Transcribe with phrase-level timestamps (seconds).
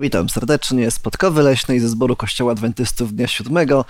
[0.00, 3.84] Witam serdecznie z Podkowy Leśnej ze zboru Kościoła Adwentystów Dnia Siódmego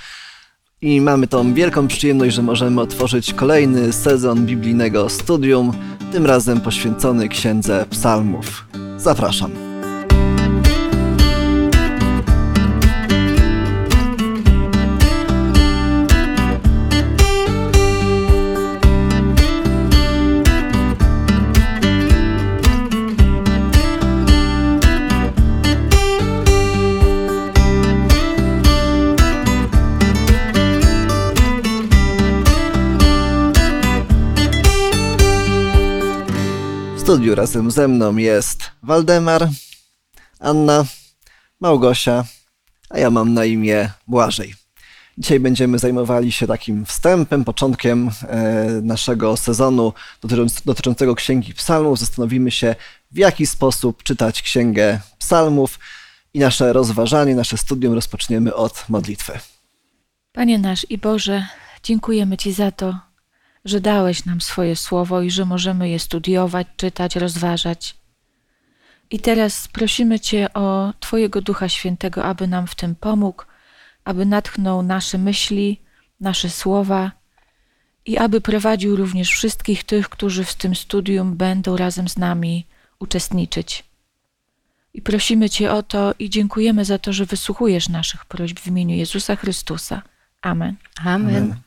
[0.82, 5.72] i mamy tą wielką przyjemność, że możemy otworzyć kolejny sezon biblijnego studium,
[6.12, 8.64] tym razem poświęcony Księdze Psalmów.
[8.96, 9.69] Zapraszam.
[37.10, 39.48] Studiu razem ze mną jest Waldemar,
[40.40, 40.84] Anna,
[41.60, 42.24] Małgosia,
[42.90, 44.54] a ja mam na imię Błażej.
[45.18, 49.92] Dzisiaj będziemy zajmowali się takim wstępem, początkiem e, naszego sezonu
[50.64, 51.98] dotyczącego Księgi Psalmów.
[51.98, 52.74] Zastanowimy się,
[53.10, 55.78] w jaki sposób czytać Księgę Psalmów
[56.34, 59.32] i nasze rozważanie, nasze studium rozpoczniemy od modlitwy.
[60.32, 61.46] Panie nasz i Boże,
[61.82, 63.09] dziękujemy Ci za to,
[63.64, 67.96] że dałeś nam swoje słowo i że możemy je studiować, czytać, rozważać.
[69.10, 73.44] I teraz prosimy Cię o Twojego Ducha Świętego, aby nam w tym pomógł,
[74.04, 75.80] aby natchnął nasze myśli,
[76.20, 77.12] nasze słowa
[78.06, 82.66] i aby prowadził również wszystkich tych, którzy w tym studium będą razem z nami
[82.98, 83.84] uczestniczyć.
[84.94, 88.96] I prosimy Cię o to i dziękujemy za to, że wysłuchujesz naszych prośb w imieniu
[88.96, 90.02] Jezusa Chrystusa.
[90.42, 90.76] Amen.
[91.04, 91.36] Amen.
[91.36, 91.60] Amen.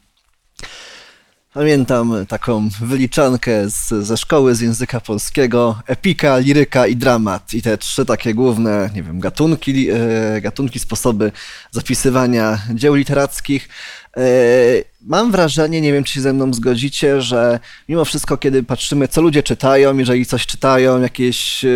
[1.54, 7.54] Pamiętam taką wyliczankę z, ze szkoły z języka polskiego, epika, liryka i dramat.
[7.54, 11.32] I te trzy takie główne, nie wiem, gatunki, e, gatunki sposoby
[11.72, 13.70] zapisywania dzieł literackich.
[14.18, 19.08] E, mam wrażenie, nie wiem czy się ze mną zgodzicie, że mimo wszystko, kiedy patrzymy,
[19.08, 21.70] co ludzie czytają, jeżeli coś czytają, jakieś, e,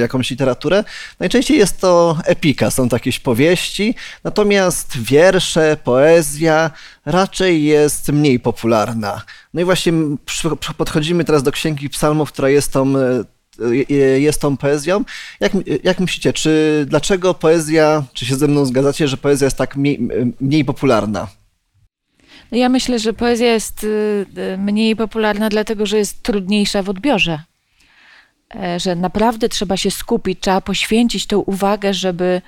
[0.00, 0.84] jakąś literaturę,
[1.20, 6.70] najczęściej jest to epika, są to jakieś powieści, natomiast wiersze, poezja
[7.06, 9.22] raczej jest mniej popularna.
[9.54, 9.92] No i właśnie
[10.76, 13.24] podchodzimy teraz do Księgi Psalmów, która jest tą e,
[14.20, 15.04] jest tą poezją.
[15.40, 15.52] Jak,
[15.84, 20.08] jak myślicie, czy dlaczego poezja, czy się ze mną zgadzacie, że poezja jest tak mniej,
[20.40, 21.28] mniej popularna?
[22.52, 26.88] No ja myślę, że poezja jest y, y, mniej popularna, dlatego że jest trudniejsza w
[26.88, 27.38] odbiorze.
[28.54, 32.42] E, że naprawdę trzeba się skupić, trzeba poświęcić tę uwagę, żeby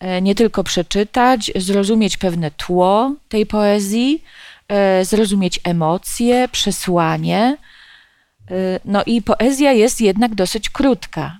[0.00, 4.22] e, nie tylko przeczytać, zrozumieć pewne tło tej poezji,
[4.68, 7.56] e, zrozumieć emocje, przesłanie.
[8.84, 11.38] No i poezja jest jednak dosyć krótka.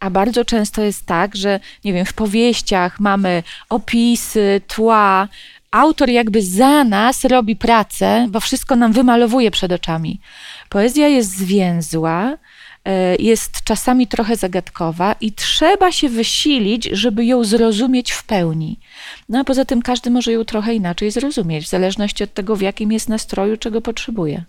[0.00, 5.28] A bardzo często jest tak, że nie wiem, w powieściach mamy opisy, tła,
[5.70, 10.20] autor jakby za nas robi pracę, bo wszystko nam wymalowuje przed oczami.
[10.68, 12.38] Poezja jest zwięzła,
[12.84, 18.80] e, jest czasami trochę zagadkowa i trzeba się wysilić, żeby ją zrozumieć w pełni.
[19.28, 22.60] No a poza tym każdy może ją trochę inaczej zrozumieć, w zależności od tego, w
[22.60, 24.44] jakim jest nastroju, czego potrzebuje.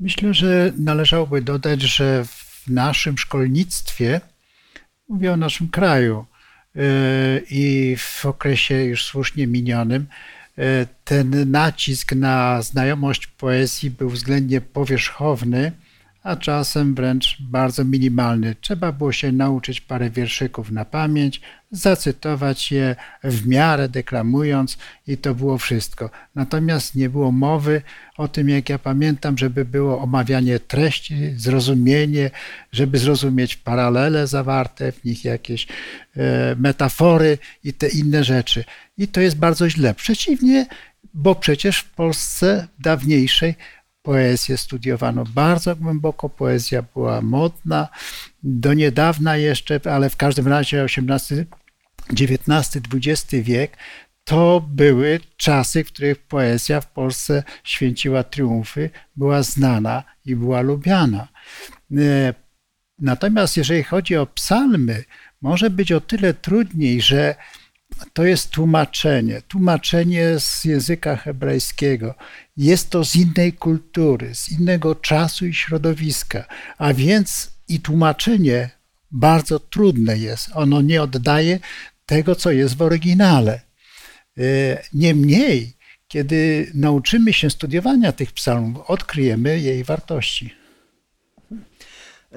[0.00, 4.20] Myślę, że należałoby dodać, że w naszym szkolnictwie,
[5.08, 6.24] mówię o naszym kraju,
[7.50, 10.06] i w okresie już słusznie minionym
[10.58, 15.72] e, ten nacisk na znajomość poezji był względnie powierzchowny,
[16.26, 18.56] a czasem wręcz bardzo minimalny.
[18.60, 25.34] Trzeba było się nauczyć parę wierszyków na pamięć, zacytować je w miarę deklamując i to
[25.34, 26.10] było wszystko.
[26.34, 27.82] Natomiast nie było mowy
[28.16, 32.30] o tym, jak ja pamiętam, żeby było omawianie treści, zrozumienie,
[32.72, 35.66] żeby zrozumieć paralele zawarte w nich, jakieś
[36.16, 38.64] e, metafory i te inne rzeczy.
[38.98, 39.94] I to jest bardzo źle.
[39.94, 40.66] Przeciwnie,
[41.14, 43.54] bo przecież w Polsce dawniejszej
[44.06, 47.88] poezję studiowano bardzo głęboko, poezja była modna,
[48.42, 51.46] do niedawna jeszcze, ale w każdym razie XVIII,
[52.10, 53.76] XIX, XX wiek
[54.24, 61.28] to były czasy, w których poezja w Polsce święciła triumfy, była znana i była lubiana.
[61.92, 62.34] E,
[62.98, 65.04] natomiast jeżeli chodzi o psalmy,
[65.42, 67.34] może być o tyle trudniej, że
[68.12, 72.14] to jest tłumaczenie, tłumaczenie z języka hebrajskiego.
[72.56, 76.44] Jest to z innej kultury, z innego czasu i środowiska,
[76.78, 78.70] a więc i tłumaczenie
[79.10, 80.50] bardzo trudne jest.
[80.54, 81.58] Ono nie oddaje
[82.06, 83.60] tego, co jest w oryginale.
[84.38, 84.42] E,
[84.94, 85.76] niemniej,
[86.08, 90.65] kiedy nauczymy się studiowania tych psalmów, odkryjemy jej wartości.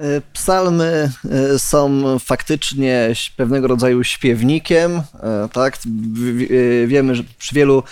[0.00, 5.78] E, psalmy e, są faktycznie pewnego rodzaju śpiewnikiem, e, tak?
[6.86, 7.82] Wiemy, że przy wielu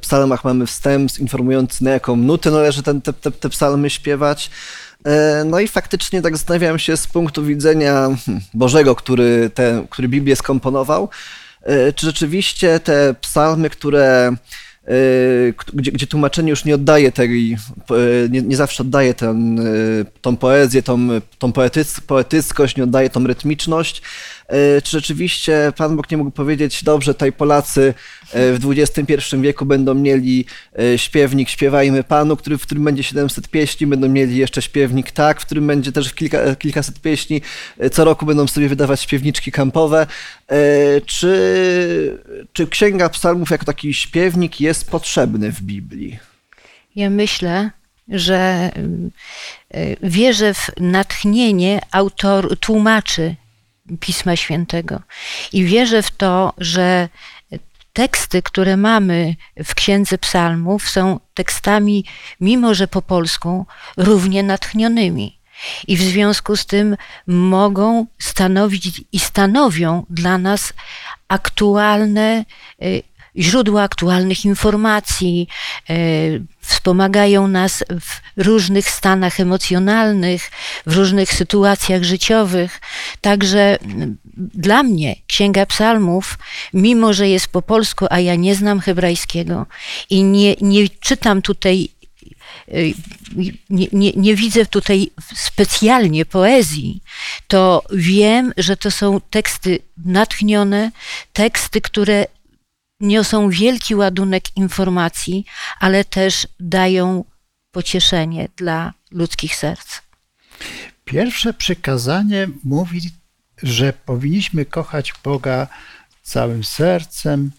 [0.00, 4.50] psalmach mamy wstęp informujący na jaką nutę należy ten, te, te, te psalmy śpiewać.
[5.44, 10.36] No i faktycznie tak zastanawiam się z punktu widzenia hmm, Bożego, który, te, który Biblię
[10.36, 11.08] skomponował,
[11.94, 14.32] czy rzeczywiście te psalmy, które
[15.74, 17.56] gdzie, gdzie tłumaczenie już nie oddaje tej,
[18.30, 19.62] nie, nie zawsze oddaje ten, e,
[20.20, 21.08] tą poezję, tą,
[21.38, 24.02] tą poetyc, poetyckość, nie oddaje tą rytmiczność,
[24.39, 24.39] E,
[24.84, 27.94] czy rzeczywiście Pan Bóg nie mógł powiedzieć, dobrze, tutaj Polacy
[28.32, 30.44] e, w XXI wieku będą mieli
[30.78, 35.40] e, śpiewnik Śpiewajmy Panu, który, w którym będzie 700 pieśni, będą mieli jeszcze śpiewnik Tak,
[35.40, 37.42] w którym będzie też kilka, kilkaset pieśni,
[37.92, 40.06] co roku będą sobie wydawać śpiewniczki kampowe.
[41.06, 42.18] Czy,
[42.52, 46.18] czy Księga Psalmów jako taki śpiewnik jest potrzebny w Biblii?
[46.96, 47.70] Ja myślę,
[48.08, 48.70] że
[50.02, 53.34] wierzę w natchnienie autor, tłumaczy
[54.00, 55.00] Pisma Świętego.
[55.52, 57.08] I wierzę w to, że
[57.92, 59.34] teksty, które mamy
[59.64, 62.04] w Księdze Psalmów, są tekstami,
[62.40, 63.66] mimo że po polsku,
[63.96, 65.38] równie natchnionymi.
[65.86, 66.96] I w związku z tym
[67.26, 70.72] mogą stanowić i stanowią dla nas
[71.28, 72.44] aktualne
[72.82, 73.02] y,
[73.36, 75.48] źródła aktualnych informacji,
[75.90, 75.94] e,
[76.70, 80.50] wspomagają nas w różnych stanach emocjonalnych,
[80.86, 82.80] w różnych sytuacjach życiowych.
[83.20, 83.78] Także
[84.36, 86.38] dla mnie Księga Psalmów,
[86.74, 89.66] mimo że jest po polsku, a ja nie znam hebrajskiego
[90.10, 91.88] i nie, nie czytam tutaj
[92.68, 92.72] e,
[93.70, 97.02] nie, nie, nie, widzę tutaj specjalnie poezji,
[97.48, 100.90] to wiem, że to są teksty natchnione,
[101.32, 102.26] teksty, które
[103.00, 105.44] niosą wielki ładunek informacji,
[105.80, 107.24] ale też dają
[107.70, 110.00] pocieszenie dla ludzkich serc.
[111.04, 113.00] Pierwsze przykazanie mówi,
[113.62, 115.66] że powinniśmy kochać Boga
[116.22, 117.50] całym sercem,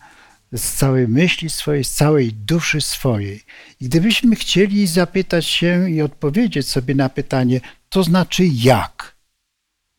[0.52, 3.44] z całej myśli swojej, z całej duszy swojej.
[3.82, 9.16] I gdybyśmy chcieli zapytać się i odpowiedzieć sobie na pytanie, to znaczy jak?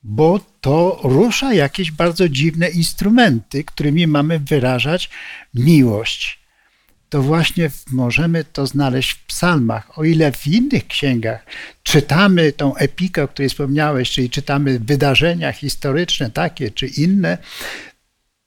[0.03, 5.11] Bo to rusza jakieś bardzo dziwne instrumenty, którymi mamy wyrażać
[5.55, 6.43] miłość.
[7.09, 9.99] To właśnie możemy to znaleźć w psalmach.
[9.99, 11.47] O ile w innych księgach
[11.83, 17.39] czytamy tą epikę, o której wspomniałeś, czyli czytamy wydarzenia historyczne takie czy inne,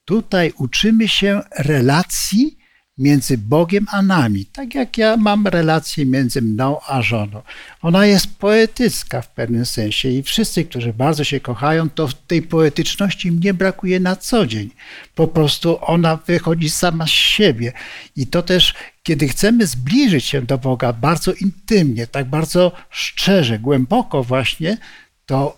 [0.05, 2.57] tutaj uczymy się relacji
[2.97, 7.41] między Bogiem a nami, tak jak ja mam relację między mną a żoną.
[7.81, 13.31] Ona jest poetycka w pewnym sensie i wszyscy, którzy bardzo się kochają, to tej poetyczności
[13.31, 14.69] mnie brakuje na co dzień.
[15.15, 17.73] Po prostu ona wychodzi sama z siebie.
[18.15, 24.23] I to też, kiedy chcemy zbliżyć się do Boga bardzo intymnie, tak bardzo szczerze, głęboko
[24.23, 24.77] właśnie,
[25.25, 25.57] to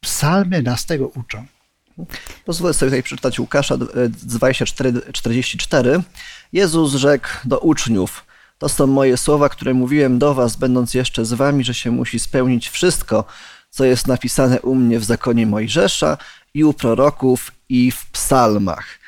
[0.00, 1.46] psalmy nas tego uczą.
[2.44, 6.02] Pozwolę sobie tutaj przeczytać Łukasza 24:44.
[6.52, 8.24] Jezus rzekł do uczniów:
[8.58, 12.18] To są moje słowa, które mówiłem do was, będąc jeszcze z wami, że się musi
[12.18, 13.24] spełnić wszystko,
[13.70, 16.18] co jest napisane u mnie w zakonie Mojżesza
[16.54, 18.98] i u proroków i w psalmach.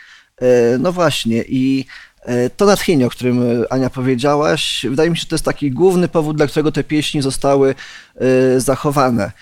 [0.40, 1.84] E, no właśnie, i
[2.22, 6.08] e, to natchnienie, o którym Ania powiedziałaś, wydaje mi się, że to jest taki główny
[6.08, 7.74] powód, dla którego te pieśni zostały
[8.16, 9.32] e, zachowane.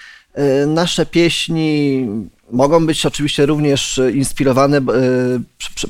[0.66, 2.06] Nasze pieśni
[2.50, 4.82] mogą być oczywiście również inspirowane e,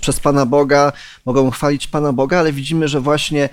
[0.00, 0.92] przez Pana Boga,
[1.26, 3.48] mogą chwalić Pana Boga, ale widzimy, że właśnie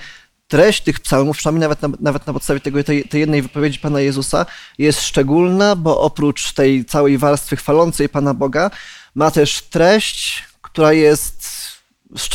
[0.47, 4.01] treść tych psalmów, przynajmniej nawet na, nawet na podstawie tego, tej, tej jednej wypowiedzi Pana
[4.01, 4.45] Jezusa,
[4.77, 8.71] jest szczególna, bo oprócz tej całej warstwy chwalącej Pana Boga,
[9.15, 11.47] ma też treść, która jest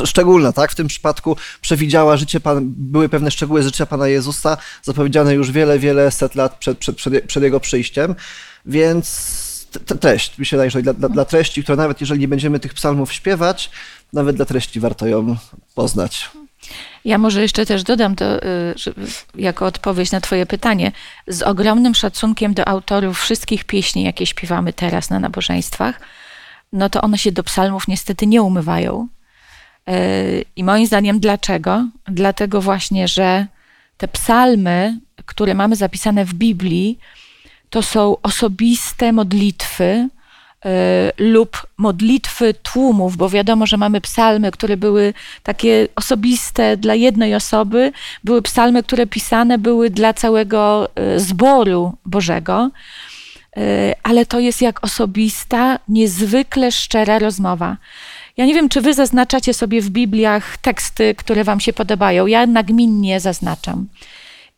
[0.05, 0.73] szczególna, tak?
[0.73, 6.11] W tym przypadku przewidziała życie, były pewne szczegóły życia Pana Jezusa, zapowiedziane już wiele, wiele
[6.11, 6.97] set lat przed, przed,
[7.27, 8.15] przed Jego przyjściem,
[8.67, 9.50] więc
[10.01, 10.39] treść.
[10.39, 13.13] Mi się wydaje, że dla, dla, dla treści, która nawet jeżeli nie będziemy tych psalmów
[13.13, 13.71] śpiewać,
[14.13, 15.37] nawet dla treści warto ją
[15.75, 16.31] poznać.
[17.05, 18.75] Ja może jeszcze też dodam to y,
[19.35, 20.93] jako odpowiedź na Twoje pytanie.
[21.27, 26.01] Z ogromnym szacunkiem do autorów wszystkich pieśni, jakie śpiewamy teraz na nabożeństwach,
[26.73, 29.09] no to one się do psalmów niestety nie umywają.
[29.89, 31.89] Y, I moim zdaniem dlaczego?
[32.09, 33.47] Dlatego właśnie, że
[33.97, 36.99] te psalmy, które mamy zapisane w Biblii,
[37.71, 40.69] to są osobiste modlitwy y,
[41.19, 47.93] lub modlitwy tłumów, bo wiadomo, że mamy psalmy, które były takie osobiste dla jednej osoby,
[48.25, 52.71] były psalmy, które pisane były dla całego y, zboru Bożego,
[53.57, 53.61] y,
[54.03, 57.77] ale to jest jak osobista, niezwykle szczera rozmowa.
[58.37, 62.27] Ja nie wiem, czy wy zaznaczacie sobie w Bibliach teksty, które wam się podobają.
[62.27, 63.87] Ja nagminnie zaznaczam.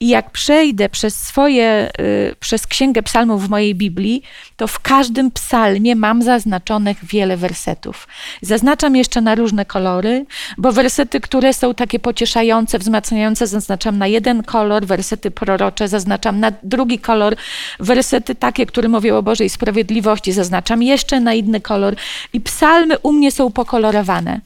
[0.02, 4.22] I jak przejdę przez swoje, y, przez Księgę Psalmów w mojej Biblii,
[4.56, 8.08] to w każdym psalmie mam zaznaczonych wiele wersetów.
[8.40, 10.26] Zaznaczam jeszcze na różne kolory,
[10.58, 16.52] bo wersety, które są takie pocieszające, wzmacniające, zaznaczam na jeden kolor, wersety prorocze zaznaczam na
[16.62, 17.36] drugi kolor,
[17.80, 21.94] wersety takie, które mówią o Bożej sprawiedliwości, zaznaczam jeszcze na inny kolor.
[22.32, 24.40] I psalmy u mnie są pokolorowane.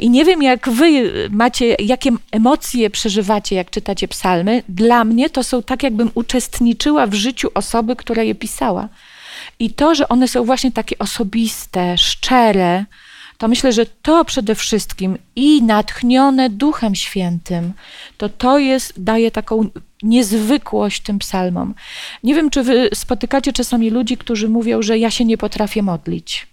[0.00, 4.62] I nie wiem, jak wy macie, jakie emocje przeżywacie, jak czytacie psalmy.
[4.68, 8.88] Dla mnie to są tak, jakbym uczestniczyła w życiu osoby, która je pisała.
[9.58, 12.84] I to, że one są właśnie takie osobiste, szczere,
[13.38, 17.72] to myślę, że to przede wszystkim i natchnione Duchem Świętym,
[18.16, 19.68] to to jest, daje taką
[20.02, 21.74] niezwykłość tym psalmom.
[22.22, 26.46] Nie wiem, czy wy spotykacie czasami ludzi, którzy mówią, że ja się nie potrafię modlić.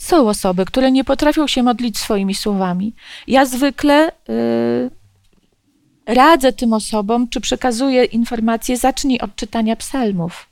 [0.00, 2.94] Są osoby, które nie potrafią się modlić swoimi słowami.
[3.26, 10.46] Ja zwykle yy, radzę tym osobom, czy przekazuję informacje, zacznij od czytania psalmów.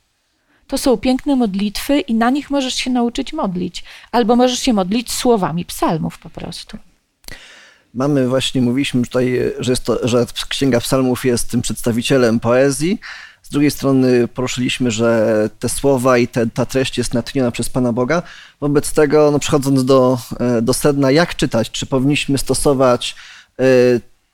[0.67, 3.85] To są piękne modlitwy i na nich możesz się nauczyć modlić.
[4.13, 6.79] Albo możesz się modlić słowami psalmów po prostu.
[7.95, 13.01] Mamy właśnie, mówiliśmy tutaj, że, to, że Księga Psalmów jest tym przedstawicielem poezji.
[13.49, 17.93] Z drugiej strony poruszyliśmy, że te słowa i te, ta treść jest natchniona przez Pana
[17.93, 18.23] Boga.
[18.61, 21.71] Wobec tego, no przechodząc do, e, do sedna, jak czytać?
[21.71, 23.17] Czy powinniśmy stosować
[23.59, 23.65] e,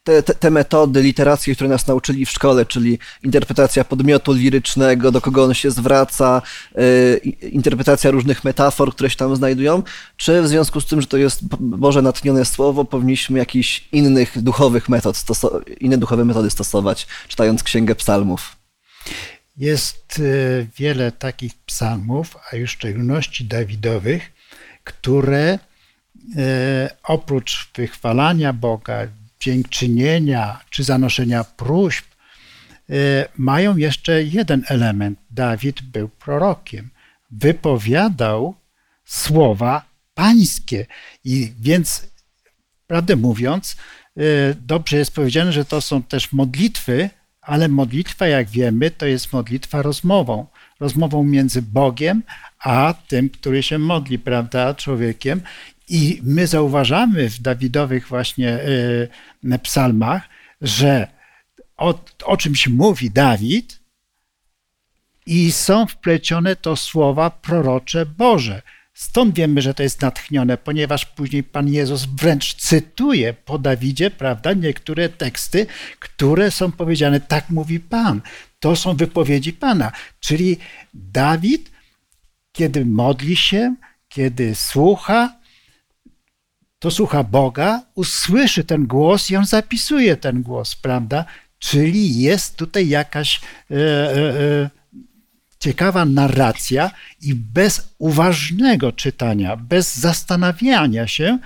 [0.04, 5.20] te, te, te, metody literackie, które nas nauczyli w szkole, czyli interpretacja podmiotu lirycznego, do
[5.20, 6.42] kogo on się zwraca,
[6.78, 7.18] y,
[7.52, 9.82] interpretacja różnych metafor, które się tam znajdują,
[10.16, 14.88] czy w związku z tym, że to jest Boże natchnione słowo, powinniśmy jakichś innych duchowych
[14.88, 15.24] metod,
[15.80, 18.63] inne duchowe metody stosować, czytając Księgę Psalmów?
[19.56, 24.32] Jest y, wiele takich psalmów, a już w szczególności Dawidowych,
[24.84, 25.58] które y,
[27.02, 29.06] oprócz wychwalania Boga,
[29.40, 32.04] dziękczynienia czy zanoszenia próśb,
[32.90, 32.94] y,
[33.36, 35.18] mają jeszcze jeden element.
[35.30, 36.90] Dawid był prorokiem.
[37.30, 38.54] Wypowiadał
[39.04, 39.84] słowa
[40.14, 40.86] pańskie.
[41.24, 42.06] I więc,
[42.86, 43.76] prawdę mówiąc,
[44.60, 47.10] dobrze jest powiedziane, że to są też modlitwy,
[47.46, 50.46] ale modlitwa, jak wiemy, to jest modlitwa rozmową.
[50.80, 52.22] Rozmową między Bogiem
[52.64, 55.40] a tym, który się modli, prawda, człowiekiem.
[55.88, 58.58] I my zauważamy w Dawidowych właśnie
[59.44, 60.28] y, psalmach,
[60.60, 61.08] że
[61.76, 63.80] o, o czymś mówi Dawid
[65.26, 68.62] i są wplecione to słowa prorocze Boże.
[68.94, 74.52] Stąd wiemy, że to jest natchnione, ponieważ później Pan Jezus wręcz cytuje po Dawidzie, prawda,
[74.52, 75.66] niektóre teksty,
[75.98, 78.20] które są powiedziane, tak mówi Pan.
[78.60, 79.92] To są wypowiedzi Pana.
[80.20, 80.56] Czyli
[80.94, 81.70] Dawid,
[82.52, 83.74] kiedy modli się,
[84.08, 85.34] kiedy słucha,
[86.78, 91.24] to słucha Boga, usłyszy ten głos i on zapisuje ten głos, prawda?
[91.58, 93.80] Czyli jest tutaj jakaś e, e,
[94.16, 94.70] e,
[95.64, 96.90] ciekawa narracja
[97.22, 101.38] i bez uważnego czytania, bez zastanawiania się,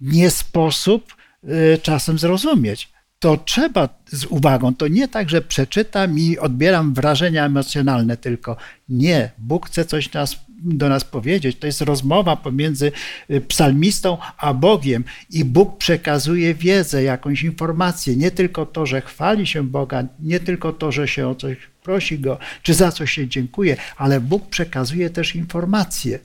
[0.00, 2.88] nie sposób e, czasem zrozumieć.
[3.18, 4.74] To trzeba z uwagą.
[4.74, 8.56] To nie tak, że przeczytam i odbieram wrażenia emocjonalne tylko.
[8.88, 11.58] Nie, Bóg chce coś nas do nas powiedzieć.
[11.58, 12.92] To jest rozmowa pomiędzy
[13.30, 18.16] y, psalmistą a Bogiem i Bóg przekazuje wiedzę, jakąś informację.
[18.16, 22.18] Nie tylko to, że chwali się Boga, nie tylko to, że się o coś prosi
[22.18, 26.18] Go, czy za coś się dziękuję, ale Bóg przekazuje też informacje.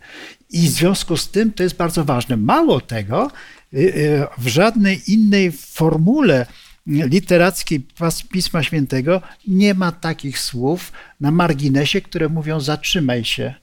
[0.49, 2.37] I w związku z tym to jest bardzo ważne.
[2.37, 3.31] Mało tego,
[3.73, 6.45] y, y, w żadnej innej formule
[6.87, 7.85] literackiej
[8.31, 13.62] Pisma Świętego nie ma takich słów na marginesie, które mówią zatrzymaj się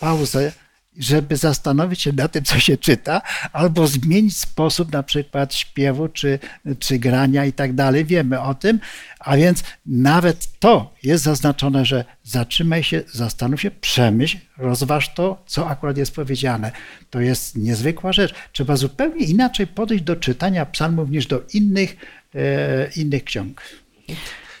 [0.00, 0.52] pauzę,
[0.98, 3.22] żeby zastanowić się nad tym, co się czyta,
[3.52, 6.38] albo zmienić sposób na przykład śpiewu czy,
[6.78, 8.04] czy grania i tak dalej.
[8.04, 8.80] Wiemy o tym,
[9.18, 15.68] a więc nawet to jest zaznaczone, że zatrzymaj się, zastanów się, przemyśl, rozważ to, co
[15.68, 16.72] akurat jest powiedziane.
[17.10, 18.34] To jest niezwykła rzecz.
[18.52, 21.96] Trzeba zupełnie inaczej podejść do czytania psalmów niż do innych,
[22.34, 23.62] e, innych ksiąg.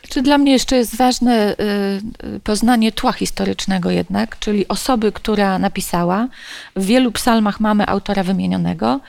[0.08, 5.58] Czy dla mnie jeszcze jest ważne y, y, poznanie tła historycznego jednak, czyli osoby, która
[5.58, 6.28] napisała.
[6.76, 9.00] W wielu psalmach mamy autora wymienionego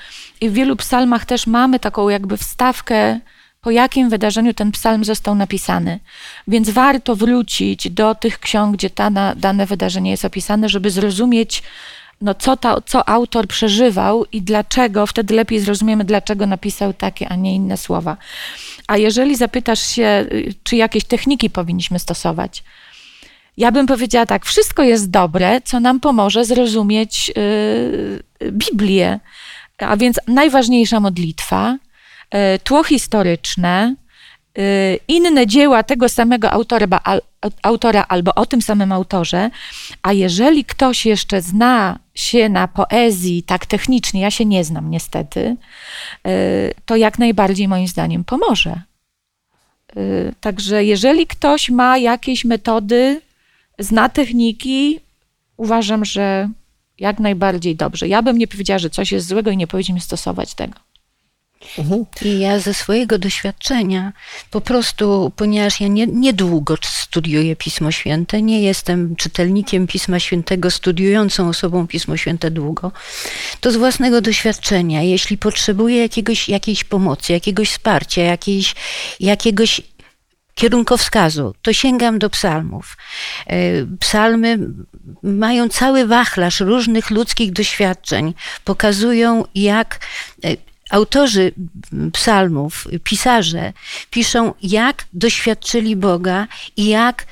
[0.41, 3.19] i w wielu psalmach też mamy taką jakby wstawkę,
[3.61, 5.99] po jakim wydarzeniu ten psalm został napisany.
[6.47, 11.63] Więc warto wrócić do tych ksiąg, gdzie ta, dane wydarzenie jest opisane, żeby zrozumieć,
[12.21, 17.35] no co, ta, co autor przeżywał i dlaczego, wtedy lepiej zrozumiemy, dlaczego napisał takie, a
[17.35, 18.17] nie inne słowa.
[18.87, 22.63] A jeżeli zapytasz się, y, czy jakieś techniki powinniśmy stosować,
[23.57, 27.31] ja bym powiedziała tak, wszystko jest dobre, co nam pomoże zrozumieć
[28.41, 29.19] yy, Biblię.
[29.77, 31.77] A więc najważniejsza modlitwa,
[32.33, 34.06] yy, tło historyczne, y,
[35.07, 36.87] inne dzieła tego samego autora,
[37.63, 39.49] autora albo o tym samym autorze,
[40.01, 45.55] a jeżeli ktoś jeszcze zna się na poezji tak technicznie, ja się nie znam niestety,
[46.27, 48.81] y, to jak najbardziej moim zdaniem pomoże.
[49.97, 53.21] Y, także jeżeli ktoś ma jakieś metody,
[53.79, 54.99] zna techniki,
[55.57, 56.49] uważam, że
[56.99, 58.07] jak najbardziej dobrze.
[58.07, 60.86] Ja bym nie powiedziała, że coś jest złego i nie powinniśmy stosować tego.
[61.77, 62.05] Mhm.
[62.21, 64.13] I ja ze swojego doświadczenia,
[64.51, 71.49] po prostu, ponieważ ja nie, niedługo studiuję Pismo Święte, nie jestem czytelnikiem Pisma Świętego, studiującą
[71.49, 72.91] osobą Pismo Święte długo,
[73.61, 78.75] to z własnego doświadczenia, jeśli potrzebuję jakiegoś, jakiejś pomocy, jakiegoś wsparcia, jakiejś,
[79.19, 79.81] jakiegoś
[80.55, 82.97] kierunkowskazu, to sięgam do psalmów.
[83.47, 83.57] E,
[83.99, 84.59] psalmy
[85.23, 88.33] mają cały wachlarz różnych ludzkich doświadczeń,
[88.63, 89.99] pokazują jak
[90.43, 91.51] e, autorzy
[92.13, 93.73] psalmów, pisarze
[94.09, 97.25] piszą, jak doświadczyli Boga i jak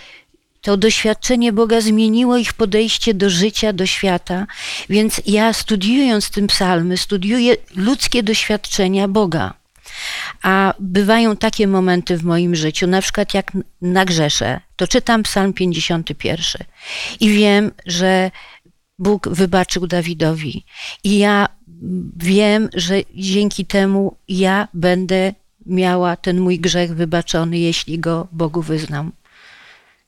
[0.62, 4.48] to doświadczenie Boga zmieniło ich podejście do życia, do świata.
[4.90, 9.54] Więc ja studiując tym psalmy, studiuję ludzkie doświadczenia Boga.
[10.42, 16.68] A bywają takie momenty w moim życiu, na przykład jak nagrzeszę, to czytam Psalm 51
[17.20, 18.32] i wiem, że
[19.00, 20.66] Bóg wybaczył Dawidowi.
[21.04, 21.48] I ja
[22.17, 25.34] wiem, że dzięki temu ja będę
[25.65, 29.12] miała ten mój grzech wybaczony, jeśli go Bogu wyznam.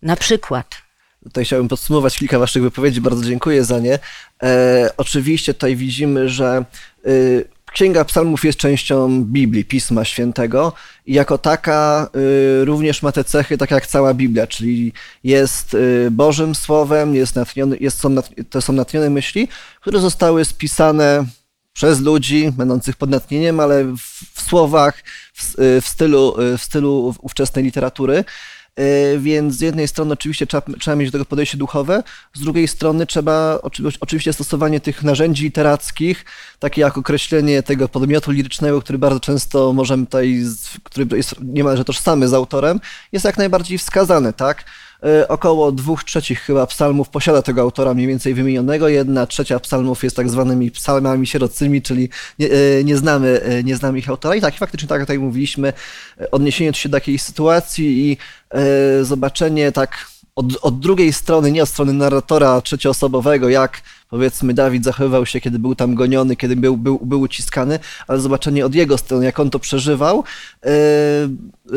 [0.02, 0.76] Na przykład.
[1.24, 4.00] Tutaj chciałbym podsumować kilka Waszych wypowiedzi, bardzo dziękuję za nie.
[4.44, 6.66] E, oczywiście tutaj widzimy, że
[7.08, 10.74] y, Księga Psalmów jest częścią Biblii, Pisma Świętego
[11.06, 12.10] i jako taka
[12.62, 14.94] y, również ma te cechy, tak jak cała Biblia, czyli
[15.24, 17.36] jest y, Bożym Słowem, jest
[17.80, 18.16] jest, są,
[18.50, 19.48] to są natchnione myśli,
[19.82, 21.26] które zostały spisane
[21.78, 23.98] przez ludzi będących pod natchnieniem, ale w,
[24.34, 25.04] w słowach,
[25.34, 28.24] w, y, w, stylu, w stylu ówczesnej literatury.
[28.76, 32.04] E, więc z jednej strony oczywiście trzeba, trzeba mieć do tego podejście duchowe,
[32.34, 33.60] z drugiej strony trzeba
[34.00, 36.26] oczywiście stosowanie tych narzędzi literackich,
[36.60, 40.44] takie jak określenie tego podmiotu lirycznego, który bardzo często możemy tutaj,
[40.84, 42.80] który jest niemalże tożsamy z autorem,
[43.12, 44.64] jest jak najbardziej wskazane, tak?
[45.04, 50.04] E, około dwóch trzecich chyba psalmów posiada tego autora mniej więcej wymienionego, jedna trzecia psalmów
[50.04, 54.36] jest tak zwanymi psalmami sierocymi, czyli nie, e, nie, znamy, e, nie znamy ich autora.
[54.36, 55.74] I tak, faktycznie tak jak tutaj mówiliśmy,
[56.32, 58.18] odniesienie się do jakiejś sytuacji i
[59.02, 65.26] zobaczenie tak od, od drugiej strony, nie od strony narratora trzecioosobowego, jak powiedzmy Dawid zachowywał
[65.26, 69.26] się, kiedy był tam goniony, kiedy był, był, był uciskany, ale zobaczenie od jego strony,
[69.26, 70.24] jak on to przeżywał,
[70.66, 70.72] yy,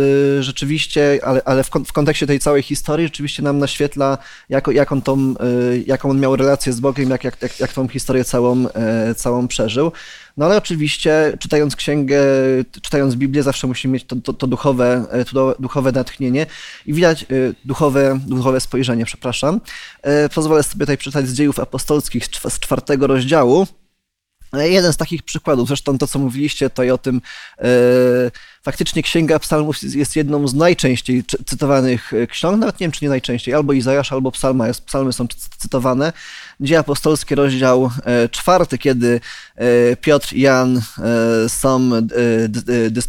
[0.00, 4.92] yy, rzeczywiście, ale, ale w, w, kontekście tej całej historii rzeczywiście nam naświetla, jak, jak
[4.92, 8.24] on tą, yy, jaką on miał relację z Bogiem, jak, jak, jak, jak tą historię
[8.24, 8.66] całą,
[9.16, 9.92] całą przeżył.
[10.36, 12.20] No ale oczywiście czytając księgę,
[12.82, 16.46] czytając Biblię zawsze musimy mieć to, to, to duchowe, to duchowe natchnienie
[16.86, 17.26] i widać
[17.64, 19.60] duchowe, duchowe spojrzenie, przepraszam.
[20.34, 23.66] Pozwolę sobie tutaj przeczytać z dziejów apostolskich z czwartego rozdziału.
[24.52, 27.20] Jeden z takich przykładów, zresztą to, co mówiliście tutaj o tym,
[28.62, 33.54] faktycznie Księga Psalmów jest jedną z najczęściej cytowanych ksiąg, nawet nie wiem, czy nie najczęściej,
[33.54, 35.26] albo Izajasz, albo Psalma, psalmy są
[35.58, 36.12] cytowane.
[36.60, 39.20] Dzieje apostolskie, rozdział e, czwarty, kiedy
[39.56, 41.90] e, Piotr i Jan e, są,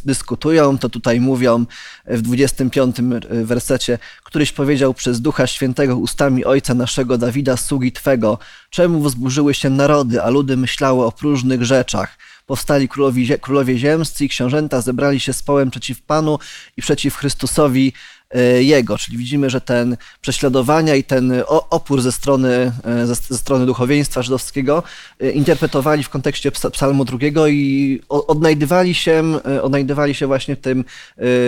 [0.06, 1.66] dyskutują, to tutaj mówią
[2.06, 2.96] w 25
[3.30, 8.38] wersecie, któryś powiedział przez Ducha Świętego ustami Ojca naszego Dawida, sługi Twego,
[8.70, 12.18] czemu wzburzyły się narody, a ludy myślały o próżnych rzeczach.
[12.52, 16.40] Powstali królowi, królowie ziemscy i książęta zebrali się z połem przeciw Panu
[16.78, 17.94] i przeciw Chrystusowi
[18.34, 23.66] E, jego, czyli widzimy, że ten prześladowania i ten opór ze strony, e, ze, strony
[23.66, 24.84] duchowieństwa żydowskiego
[25.20, 30.86] e, interpretowali w kontekście psalmu drugiego i odnajdywali się, odnajdywali się właśnie w tym,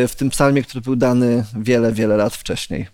[0.07, 2.87] w tym psalmie, który był dany wiele, wiele lat wcześniej.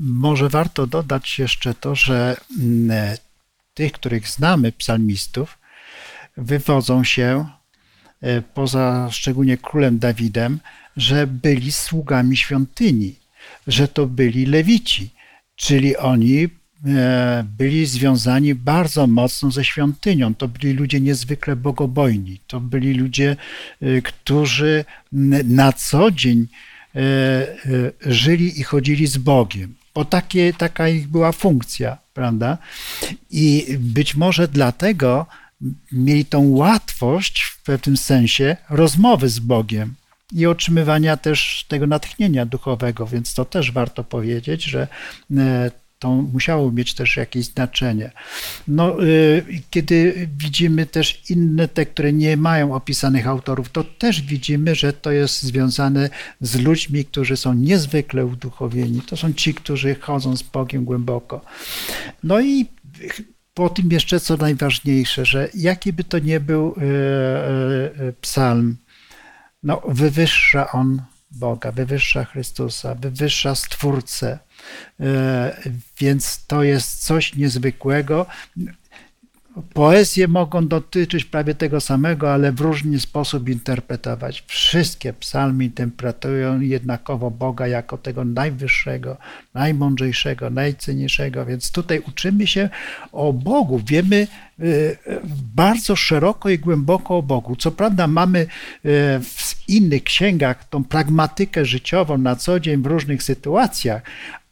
[0.00, 3.16] Może warto dodać jeszcze to, że mm,
[3.74, 5.58] tych, których znamy, psalmistów,
[6.36, 7.46] wywodzą się
[8.54, 10.58] poza szczególnie królem Dawidem,
[10.96, 13.14] że byli sługami świątyni,
[13.66, 15.10] że to byli lewici,
[15.56, 20.34] czyli oni e, byli związani bardzo mocno ze świątynią.
[20.34, 22.40] To byli ludzie niezwykle bogobojni.
[22.46, 23.36] To byli ludzie,
[23.82, 24.84] e, którzy
[25.44, 26.46] na co dzień
[26.94, 27.00] e,
[28.00, 32.58] żyli i chodzili z Bogiem, bo takie, taka ich była funkcja, prawda?
[33.30, 35.26] I być może dlatego
[35.92, 39.94] mieli tą łatwość w pewnym sensie rozmowy z Bogiem,
[40.32, 44.88] i otrzymywania też tego natchnienia duchowego, więc to też warto powiedzieć, że
[45.36, 48.10] e, to musiało mieć też jakieś znaczenie.
[48.68, 54.74] No, y, kiedy widzimy też inne te, które nie mają opisanych autorów, to też widzimy,
[54.74, 59.00] że to jest związane z ludźmi, którzy są niezwykle uduchowieni.
[59.00, 61.40] To są ci, którzy chodzą z Bogiem głęboko.
[62.22, 62.66] No i
[63.56, 66.82] po tym jeszcze co najważniejsze, że jaki by to nie był y,
[68.00, 68.76] y, psalm,
[69.62, 74.38] no, wywyższa on Boga, wywyższa Chrystusa, wywyższa Stwórcę.
[75.00, 75.56] E,
[75.98, 78.26] więc to jest coś niezwykłego.
[79.74, 84.44] Poezje mogą dotyczyć prawie tego samego, ale w różny sposób interpretować.
[84.46, 89.16] Wszystkie psalmy interpretują jednakowo Boga jako tego najwyższego,
[89.54, 91.46] najmądrzejszego, najcenniejszego.
[91.46, 92.68] Więc tutaj uczymy się
[93.12, 93.80] o Bogu.
[93.86, 94.26] Wiemy
[94.60, 94.96] y,
[95.54, 97.56] bardzo szeroko i głęboko o Bogu.
[97.56, 98.46] Co prawda mamy y,
[99.22, 104.02] w innych księgach tą pragmatykę życiową na co dzień w różnych sytuacjach,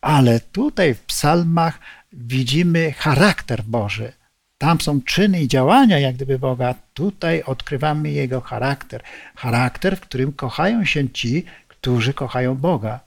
[0.00, 1.78] ale tutaj w psalmach
[2.12, 4.12] widzimy charakter Boży
[4.58, 6.74] tam są czyny i działania, jak gdyby Boga.
[6.94, 9.02] Tutaj odkrywamy Jego charakter.
[9.36, 13.00] Charakter, w którym kochają się ci, którzy kochają Boga.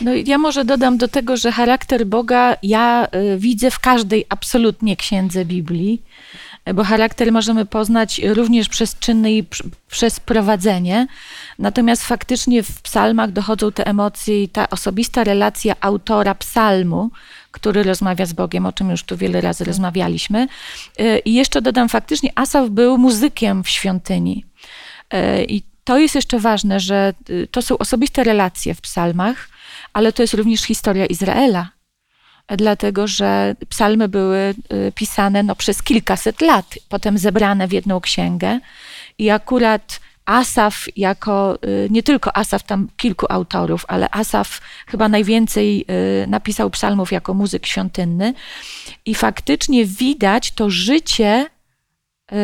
[0.00, 4.96] No ja może dodam do tego, że charakter Boga ja y, widzę w każdej absolutnie
[4.96, 6.02] księdze Biblii,
[6.74, 9.44] bo charakter możemy poznać również przez czyny i
[9.90, 11.06] przez prowadzenie.
[11.58, 17.10] Natomiast faktycznie w psalmach dochodzą te emocje i ta osobista relacja autora psalmu,
[17.50, 20.48] który rozmawia z Bogiem, o czym już tu wiele razy rozmawialiśmy.
[20.98, 24.44] E, I jeszcze dodam, faktycznie Asaf był muzykiem w świątyni.
[25.10, 29.48] E, I to jest jeszcze ważne, że e, to są osobiste relacje w psalmach,
[29.92, 31.75] ale to jest również historia Izraela.
[32.48, 34.54] Dlatego, że psalmy były
[34.94, 38.60] pisane no, przez kilkaset lat, potem zebrane w jedną księgę.
[39.18, 45.84] I akurat Asaf jako, y, nie tylko Asaf, tam kilku autorów, ale Asaf chyba najwięcej
[46.24, 48.34] y, napisał psalmów jako muzyk świątynny
[49.04, 51.46] i faktycznie widać to życie,
[52.32, 52.36] y,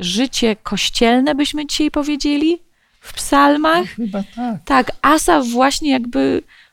[0.00, 2.62] życie kościelne, byśmy dzisiaj powiedzieli,
[3.00, 3.98] w psalmach.
[3.98, 4.64] No, chyba tak.
[4.64, 6.67] Tak, Asaf właśnie jakby Y,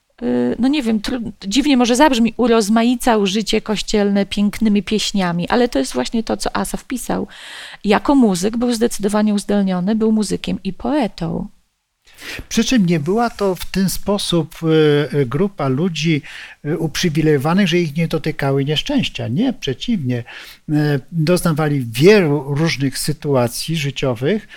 [0.60, 1.00] no nie wiem,
[1.48, 6.84] dziwnie może zabrzmi, urozmaicał życie kościelne pięknymi pieśniami, ale to jest właśnie to, co Asaf
[6.84, 7.28] pisał.
[7.84, 11.48] Jako muzyk był zdecydowanie uzdolniony, był muzykiem i poetą.
[12.50, 16.22] Przy czym nie była to w ten sposób y, y, grupa ludzi
[16.78, 19.28] uprzywilejowanych, że ich nie dotykały nieszczęścia.
[19.28, 20.24] Nie, przeciwnie.
[21.12, 24.48] Doznawali wielu różnych sytuacji życiowych,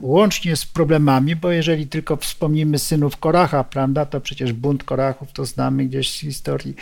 [0.00, 5.44] łącznie z problemami, bo jeżeli tylko wspomnimy synów Koracha, prawda, to przecież bunt Korachów to
[5.46, 6.74] znamy gdzieś z historii.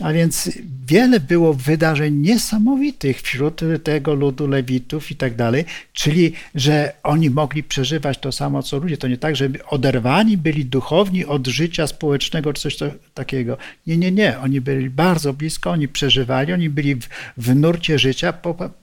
[0.00, 0.50] A więc
[0.86, 7.62] wiele było wydarzeń niesamowitych wśród tego ludu Lewitów i tak dalej, czyli że oni mogli
[7.62, 8.96] przeżywać to samo co ludzie.
[8.96, 12.76] To nie tak, że oderwani byli duchowni od życia społecznego czy coś
[13.14, 13.56] takiego.
[13.86, 14.38] Nie, nie, nie.
[14.38, 18.34] Oni byli bardzo blisko, oni przeżywali, oni byli w, w nurcie życia.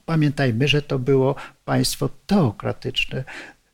[0.06, 1.34] Pamiętajmy, że to było
[1.64, 2.75] państwo teokratyczne,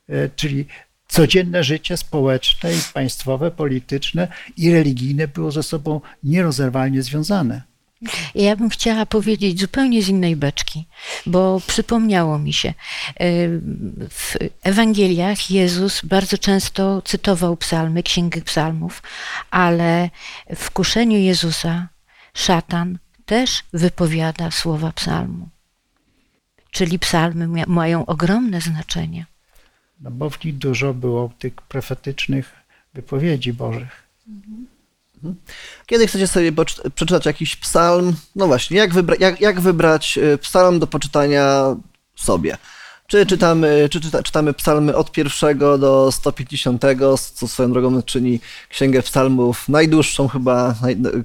[0.09, 0.67] e, czyli
[1.09, 7.63] codzienne życie społeczne i państwowe, polityczne i religijne było ze sobą nierozerwalnie związane.
[8.35, 10.87] Ja bym chciała powiedzieć zupełnie z innej beczki,
[11.27, 12.75] bo przypomniało mi się, e,
[14.11, 19.03] w Ewangeliach Jezus bardzo często cytował psalmy, księgę psalmów,
[19.51, 20.11] ale
[20.57, 21.89] w kuszeniu Jezusa
[22.35, 25.49] szatan też wypowiada słowa psalmu
[26.73, 29.27] czyli psalmy mają ogromne znaczenie.
[30.01, 32.51] No bo w nich dużo było tych profetycznych
[32.95, 34.03] wypowiedzi Bożych.
[34.29, 34.67] Mhm.
[35.87, 36.53] Kiedy chcecie sobie
[36.95, 41.77] przeczytać jakiś psalm, no właśnie, jak, wybra jak, jak wybrać e, psalm do poczytania
[42.17, 42.57] sobie?
[43.13, 46.83] Czy czytamy, czy czyta, czytamy psalmy od pierwszego do 150,
[47.35, 50.75] co swoją drogą czyni księgę psalmów najdłuższą chyba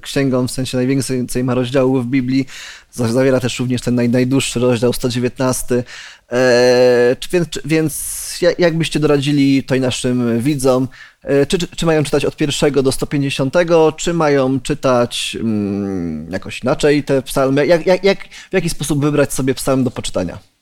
[0.02, 2.46] księgą, w sensie najwięcej ma rozdziałów w Biblii.
[2.92, 5.84] Zawiera też również ten naj, najdłuższy rozdział, 119.
[6.32, 10.88] E, czy, więc, więc jak byście doradzili tutaj naszym widzom?
[11.24, 13.54] E, czy, czy, czy, mają czytać od pierwszego do 150,
[13.98, 17.68] czy mają czytać mm, jakoś inaczej te psalmy?
[17.68, 18.20] Jak, jak, jak,
[18.50, 20.57] w jaki sposób wybrać sobie psalm do poczytania?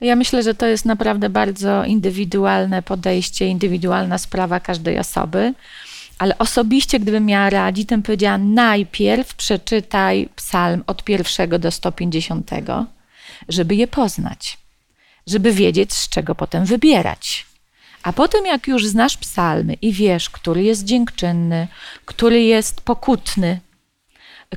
[0.00, 5.54] Ja myślę, że to jest naprawdę bardzo indywidualne podejście, indywidualna sprawa każdej osoby.
[6.18, 12.50] Ale osobiście, gdybym miała radzić, to bym powiedziała: najpierw przeczytaj psalm od pierwszego do 150,
[13.48, 14.58] żeby je poznać,
[15.26, 17.46] żeby wiedzieć, z czego potem wybierać.
[18.02, 21.68] A potem, jak już znasz psalmy i wiesz, który jest dziękczynny,
[22.04, 23.60] który jest pokutny,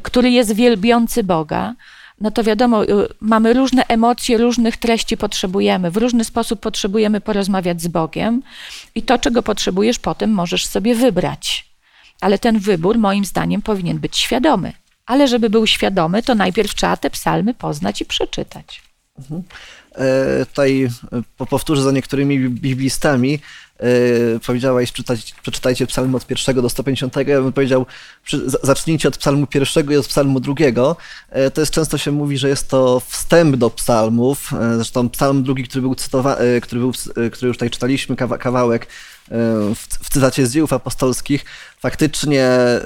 [0.02, 1.74] który jest wielbiący Boga,
[2.22, 2.88] no to wiadomo, y,
[3.22, 8.42] mamy różne emocje, różnych treści potrzebujemy, w różny sposób potrzebujemy porozmawiać z Bogiem
[8.96, 11.66] i to, czego potrzebujesz, potem możesz sobie wybrać.
[12.22, 14.74] Ale ten wybór, moim zdaniem, powinien być świadomy.
[15.06, 18.82] Ale żeby był świadomy, to najpierw trzeba te psalmy poznać i przeczytać.
[19.96, 20.90] E, tutaj e,
[21.38, 23.40] po- powtórzę za niektórymi bi- biblistami.
[23.80, 24.92] E, powiedziałaś,
[25.42, 27.16] przeczytajcie psalmy od pierwszego do 150.
[27.16, 27.86] Ja bym powiedział,
[28.24, 30.96] przy, za- zacznijcie od psalmu pierwszego i od psalmu drugiego.
[31.30, 34.54] E, to jest często się mówi, że jest to wstęp do psalmów.
[34.54, 36.92] E, zresztą psalm drugi, który był cytowany, który, był,
[37.26, 38.88] e, który już tutaj czytaliśmy, kawa- kawałek
[39.76, 41.46] w, w cytacie z dziejów apostolskich,
[41.80, 42.82] faktycznie e,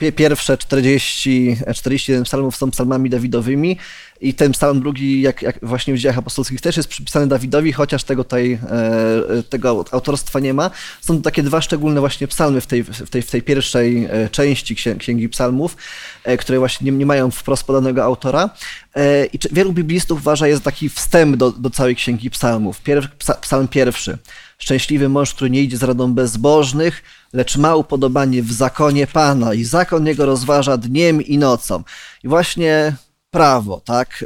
[0.00, 3.78] pie- pierwsze 40, e, 41 psalmów są psalmami Dawidowymi
[4.20, 8.04] i ten psalm drugi, jak, jak właśnie w dziejach apostolskich, też jest przypisany Dawidowi, chociaż
[8.04, 10.70] tego tutaj, e, tego autorstwa nie ma.
[11.00, 14.28] Są to takie dwa szczególne właśnie psalmy w tej, w tej, w tej pierwszej e,
[14.28, 15.76] części księ- Księgi Psalmów,
[16.24, 18.50] e, które właśnie nie, nie mają wprost podanego autora.
[18.96, 22.80] E, I wielu biblistów uważa, jest taki wstęp do, do całej Księgi Psalmów.
[22.80, 24.18] Pier, psa, psalm pierwszy.
[24.58, 29.64] Szczęśliwy mąż, który nie idzie z radą bezbożnych, lecz ma upodobanie w zakonie Pana i
[29.64, 31.82] zakon jego rozważa dniem i nocą.
[32.24, 32.92] I właśnie
[33.30, 34.24] prawo, tak?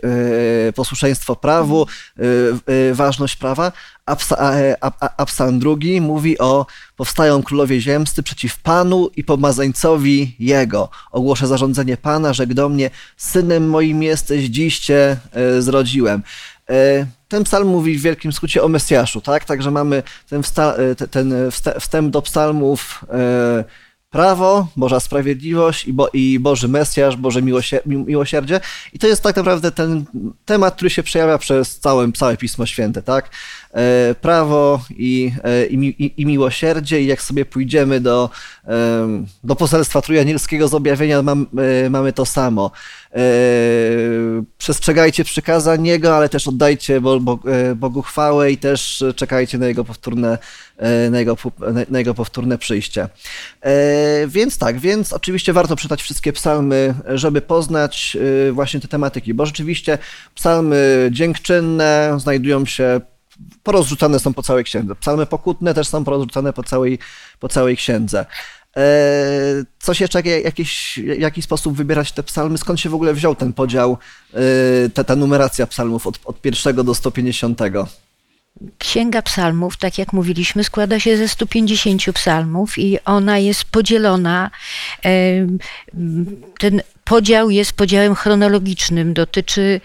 [0.68, 2.22] E, Posłuszeństwo prawu, e,
[2.90, 3.72] e, ważność prawa,
[4.06, 4.16] a,
[5.26, 5.50] psa,
[6.00, 6.66] mówi o
[6.96, 10.88] powstają królowie ziemscy przeciw Panu i pomazańcowi Jego.
[11.10, 15.16] Ogłoszę zarządzenie Pana, że do mnie synem moim jesteś, dziś Cię
[15.58, 16.22] zrodziłem.
[17.32, 19.44] E, Ten psalm mówi w wielkim skrócie o Mesjaszu, tak?
[19.44, 23.64] Także mamy ten, e, te- ten wsta- wstęp do psalmów e,
[24.10, 28.60] prawo, Boża sprawiedliwość i, bo, i Boży Mesjasz, Boże miłosie, mi- miłosierdzie.
[28.92, 30.04] I to jest tak naprawdę ten
[30.44, 33.30] temat, który się przejawia przez całe, całe Pismo Święte, tak?
[33.74, 38.30] E, prawo i, e, i, i, miłosierdzie i jak sobie pójdziemy do,
[39.44, 41.46] do poselstwa trójanielskiego z objawienia, mam,
[41.86, 42.70] e, mamy to samo.
[43.14, 43.18] E,
[44.59, 50.38] przestrzegajcie przykazań Jego, ale też oddajcie e, Bogu chwałę i też czekajcie na Jego powtórne,
[50.77, 51.37] e, na jego,
[51.90, 53.09] na- jego powtórne przyjście.
[54.27, 58.16] Więc tak, więc oczywiście warto czytać wszystkie psalmy, żeby poznać
[58.53, 59.98] właśnie te tematyki, bo rzeczywiście
[60.35, 63.01] psalmy dziękczynne znajdują się
[63.62, 64.94] porozrzucane są po całej księdze.
[64.94, 66.98] Psalmy pokutne też są porozrzucane po całej,
[67.40, 68.27] po całej księdze.
[68.76, 72.58] E, Coś jeszcze, jak- jakiś, w jaki sposób wybierać te psalmy?
[72.58, 73.98] Skąd się w ogóle wziął ten podział,
[74.35, 74.38] e,
[74.94, 76.37] ta, ta numeracja psalmów od, od
[76.85, 77.58] do 150?
[78.78, 84.50] Księga Psalmów, tak jak mówiliśmy, składa się ze 150 psalmów i ona jest podzielona.
[86.58, 89.80] Ten podział jest podziałem chronologicznym, dotyczy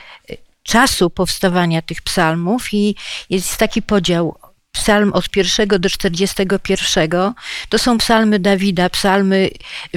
[0.64, 2.96] czasu powstawania tych psalmów i
[3.30, 4.38] jest taki podział.
[4.78, 7.34] Psalm od pierwszego do 41
[7.70, 9.50] to są psalmy Dawida, psalmy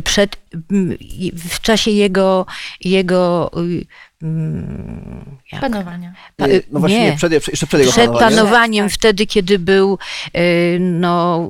[0.05, 0.37] przed,
[0.71, 2.47] m, i w czasie jego,
[2.81, 3.87] jego y,
[4.23, 5.61] mm, jak?
[5.61, 6.15] Panowania.
[6.37, 7.17] Pa- E, No właśnie, nie.
[7.17, 8.37] Przed, jeszcze przed jego przed panowaniem.
[8.37, 8.99] panowaniem, Tak, tak.
[8.99, 9.99] wtedy, kiedy był
[10.33, 10.43] e,
[10.79, 11.49] no,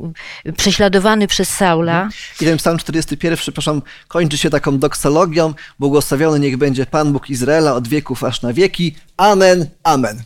[0.56, 2.08] prześladowany przez Saula.
[2.40, 5.54] I ten psalm 41, przepraszam, kończy się taką doksologią.
[5.78, 8.94] Błogosławiony niech będzie Pan Bóg Izraela od wieków aż na wieki.
[9.16, 10.22] Amen, amen.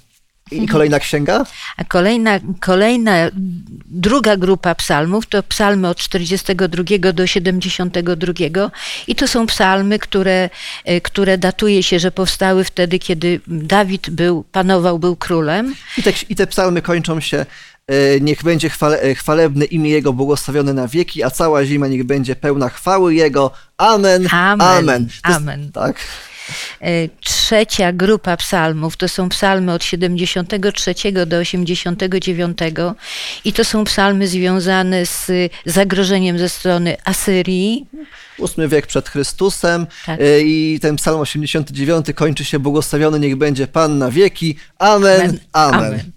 [0.50, 1.44] I kolejna księga?
[1.76, 3.12] A kolejna, kolejna,
[3.86, 8.70] druga grupa psalmów to psalmy od 42 do 72
[9.06, 10.50] i to są psalmy, które,
[10.84, 15.74] e, które datuje się, że powstały wtedy, kiedy Dawid był, panował, był królem.
[15.98, 17.46] I te, I te psalmy kończą się
[17.86, 22.04] e, Niech będzie chwale, e, chwalebne imię Jego błogosławione na wieki, a cała ziemia niech
[22.04, 23.50] będzie pełna chwały Jego.
[23.78, 24.28] Amen.
[24.30, 24.60] Amen.
[24.78, 25.02] Amen.
[25.04, 25.72] Jest- Amen.
[25.72, 25.96] tak.
[26.80, 30.94] E, Trzecia grupa psalmów to są psalmy od 73
[31.26, 32.58] do 89
[33.44, 35.30] i to są psalmy związane z
[35.66, 37.86] zagrożeniem ze strony Asyrii.
[38.38, 40.20] Ósmy wiek przed Chrystusem Tak.
[40.20, 44.56] e, i ten psalm 89 kończy się błogosławiony niech będzie Pan na wieki.
[44.78, 45.38] Amen.
[45.52, 46.12] Amen.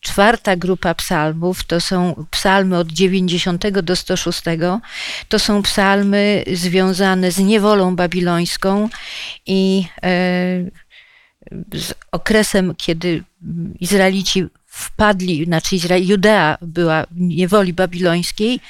[0.00, 4.42] Czwarta grupa psalmów to są psalmy od 90 do 106.
[5.28, 8.88] To są psalmy związane z niewolą babilońską
[9.46, 10.08] i e,
[11.74, 13.22] z okresem, kiedy
[13.80, 18.60] Izraelici wpadli, znaczy Izra- Judea była w niewoli babilońskiej.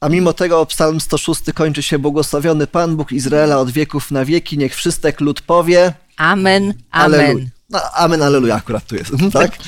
[0.00, 4.58] A mimo tego psalm 106 kończy się błogosławiony Pan Bóg Izraela od wieków na wieki.
[4.58, 5.92] Niech wszystek lud powie.
[6.16, 7.50] Amen, amen.
[7.70, 9.58] No, amen, aleluja akurat tu jest, tak?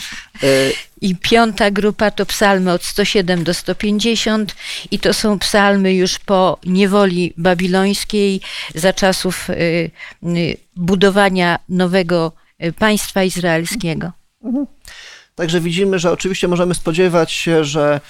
[1.00, 4.54] I piąta grupa to psalmy od 107 do 150
[4.90, 8.40] i to są psalmy już po niewoli babilońskiej
[8.74, 9.54] za czasów y,
[10.22, 12.32] y, budowania nowego
[12.64, 14.12] y, państwa izraelskiego.
[15.34, 18.00] Także widzimy, że oczywiście możemy spodziewać się, że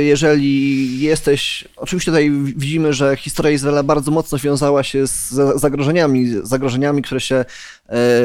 [0.00, 7.02] jeżeli jesteś, oczywiście tutaj widzimy, że historia Izraela bardzo mocno wiązała się z zagrożeniami, zagrożeniami,
[7.02, 7.44] które się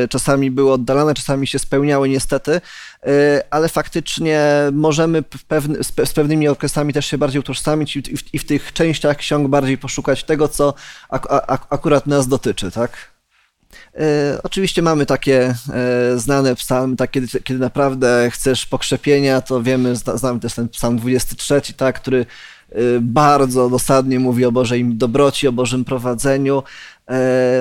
[0.09, 2.61] czasami były oddalane, czasami się spełniały niestety,
[3.49, 5.23] ale faktycznie możemy
[6.05, 9.77] z pewnymi okresami też się bardziej utożsamić i w, i w tych częściach ksiąg bardziej
[9.77, 10.73] poszukać tego, co
[11.09, 13.13] ak ak akurat nas dotyczy, tak?
[13.95, 19.95] E, oczywiście mamy takie e, znane psalmy, tak, kiedy, kiedy naprawdę chcesz pokrzepienia, to wiemy,
[19.95, 22.25] znamy też ten psalm 23, tak, który e,
[23.01, 26.63] bardzo dosadnie mówi o Bożej dobroci, o Bożym prowadzeniu.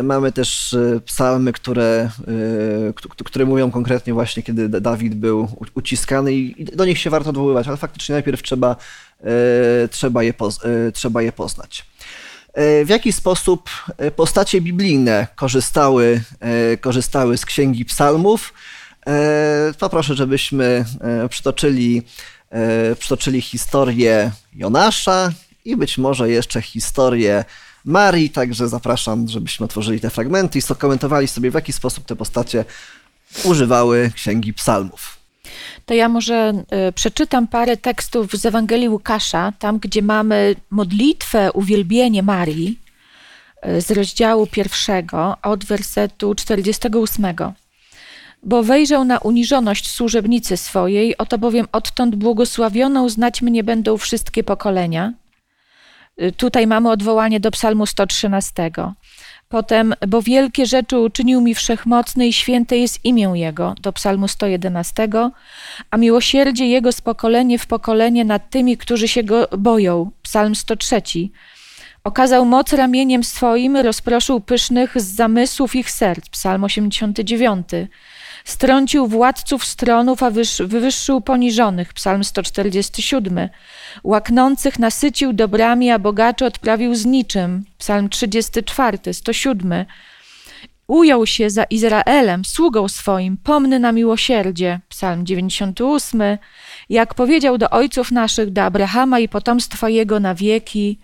[0.03, 2.11] Mamy też psalmy, które,
[3.25, 7.77] które mówią konkretnie właśnie, kiedy Dawid był uciskany i do nich się warto odwoływać, ale
[7.77, 8.77] faktycznie najpierw trzeba,
[9.90, 10.35] trzeba, je,
[10.92, 11.85] trzeba je poznać.
[12.53, 18.55] E, w jaki sposób e, postacie biblijne korzystały, e, korzystały z księgi psalmów.
[19.79, 20.85] Poproszę, żebyśmy
[21.29, 22.03] przytoczyli,
[22.99, 25.33] przytoczyli historię Jonasza
[25.65, 27.45] i być może jeszcze historię
[27.85, 32.65] Marii, także zapraszam, żebyśmy otworzyli te fragmenty i skomentowali sobie, w jaki sposób te postacie
[33.45, 35.23] używały księgi psalmów
[35.87, 42.23] to ja może e, przeczytam parę tekstów z Ewangelii Łukasza, tam gdzie mamy modlitwę, uwielbienie
[42.23, 42.79] Marii
[43.62, 47.27] e, z rozdziału pierwszego od wersetu 48.
[48.42, 55.12] Bo wejrzał na uniżoność służebnicy swojej, oto bowiem odtąd błogosławioną znać mnie będą wszystkie pokolenia.
[56.16, 58.70] E, tutaj mamy odwołanie do Psalmu 113.
[59.48, 65.09] Potem, bo wielkie rzeczy uczynił mi wszechmocny i święte jest imię Jego, do psalmu 111,
[65.90, 71.02] a miłosierdzie Jego z pokolenia w pokolenie nad tymi, którzy się Go boją, psalm 103.
[72.05, 77.66] Okazał moc ramieniem swoim, rozproszył pysznych z zamysłów ich serc, psalm 89.
[78.44, 81.92] Strącił władców stronów, a wywyższył poniżonych.
[81.92, 83.48] Psalm 147.
[84.05, 87.64] Łaknących nasycił dobrami, a bogaczy odprawił z niczym.
[87.78, 89.85] Psalm 34, 107.
[90.87, 94.81] Ujął się za Izraelem, sługą swoim, pomny na miłosierdzie.
[94.88, 96.22] Psalm 98.
[96.88, 100.98] Jak powiedział do ojców naszych, do Abrahama i potomstwa jego na wieki.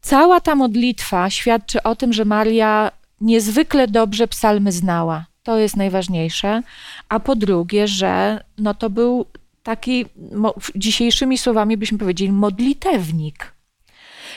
[0.00, 5.26] Cała ta modlitwa świadczy o tym, że Maria niezwykle dobrze psalmy znała.
[5.46, 6.62] To jest najważniejsze.
[7.08, 9.26] A po drugie, że no to był
[9.62, 10.06] taki,
[10.74, 13.52] dzisiejszymi słowami byśmy powiedzieli, modlitewnik.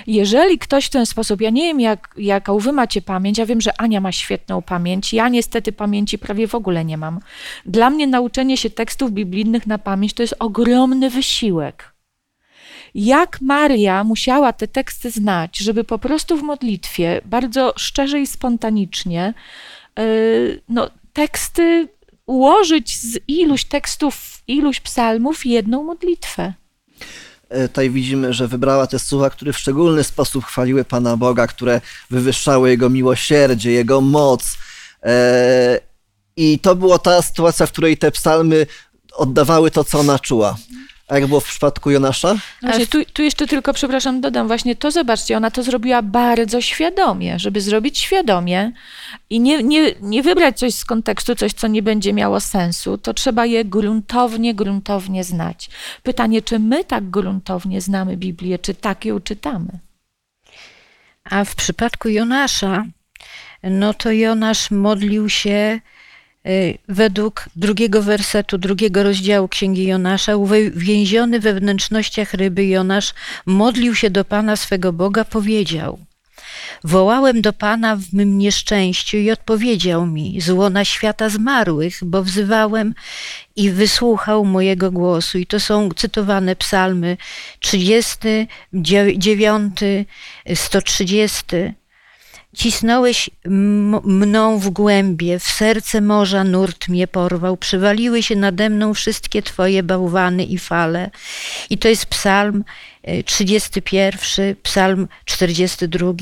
[0.08, 3.62] Jeżeli ktoś w ten sposób, ja nie wiem, jak, jaką wy macie pamięć, ja wiem,
[3.62, 7.19] że Ania ma świetną pamięć, ja niestety pamięci prawie w ogóle nie mam.
[7.65, 11.93] Dla mnie nauczenie się tekstów biblijnych na pamięć to jest ogromny wysiłek.
[12.95, 19.34] Jak Maria musiała te teksty znać, żeby po prostu w modlitwie bardzo szczerze i spontanicznie
[20.69, 21.88] no, teksty
[22.25, 26.53] ułożyć z iluś tekstów, iluś psalmów jedną modlitwę.
[27.49, 31.81] E, tutaj widzimy, że wybrała te słowa, które w szczególny sposób chwaliły Pana Boga, które
[32.09, 34.57] wywyższały Jego miłosierdzie, Jego moc.
[35.03, 35.79] E,
[36.35, 38.65] I to była ta sytuacja, w której te psalmy
[39.13, 40.57] oddawały to, co ona czuła.
[41.10, 42.36] A jak było w przypadku Jonasza?
[42.62, 47.39] Właśnie, tu, tu, jeszcze tylko, przepraszam, dodam właśnie to, zobaczcie, ona to zrobiła bardzo świadomie,
[47.39, 48.72] żeby zrobić świadomie
[49.30, 53.13] i nie, nie, nie wybrać coś z kontekstu, coś, co nie będzie miało sensu, to
[53.13, 55.69] trzeba je gruntownie, gruntownie znać.
[56.04, 59.80] Pytanie, czy my tak gruntownie znamy Biblię, czy tak ją czytamy?
[61.24, 62.86] A w przypadku Jonasza,
[63.63, 65.80] no to Jonasz modlił się
[66.88, 73.13] według drugiego wersetu, drugiego rozdziału Księgi Jonasza, uwięziony we wnętrznościach ryby Jonasz
[73.45, 75.99] modlił się do Pana swego Boga, powiedział
[76.84, 82.93] Wołałem do Pana w mym nieszczęściu i odpowiedział mi z łona świata zmarłych, bo wzywałem
[83.56, 85.38] i wysłuchał mojego głosu.
[85.38, 87.17] I to są cytowane psalmy
[87.60, 89.80] 39,
[90.56, 91.45] 130.
[92.55, 93.29] Cisnąłeś
[94.03, 99.83] mną w głębie, w serce morza nurt mnie porwał, przywaliły się nade mną wszystkie Twoje
[99.83, 101.09] bałwany i fale.
[101.69, 102.63] I to jest psalm
[103.25, 106.13] 31, e, psalm 42.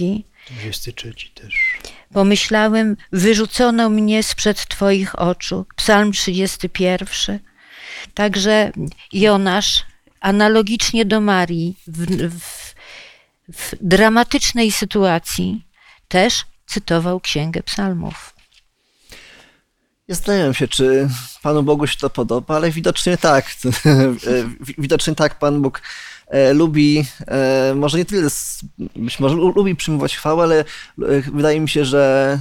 [0.51, 1.77] 23 też.
[2.13, 5.65] Pomyślałem, wyrzucono mnie sprzed Twoich oczu.
[5.75, 7.39] Psalm 31.
[8.13, 8.71] Także
[9.13, 9.83] Jonasz,
[10.19, 12.75] analogicznie do Marii, w, w,
[13.53, 15.66] w dramatycznej sytuacji,
[16.07, 18.33] też cytował Księgę Psalmów.
[20.09, 21.09] Zastanawiam się, czy
[21.41, 23.45] Panu Bogu się to podoba, ale widocznie tak.
[24.77, 25.81] widocznie tak Pan Bóg
[26.27, 28.29] e, lubi, e, może nie tyle,
[28.95, 30.65] być może lubi przyjmować chwałę, ale e,
[31.33, 32.39] wydaje mi się, że,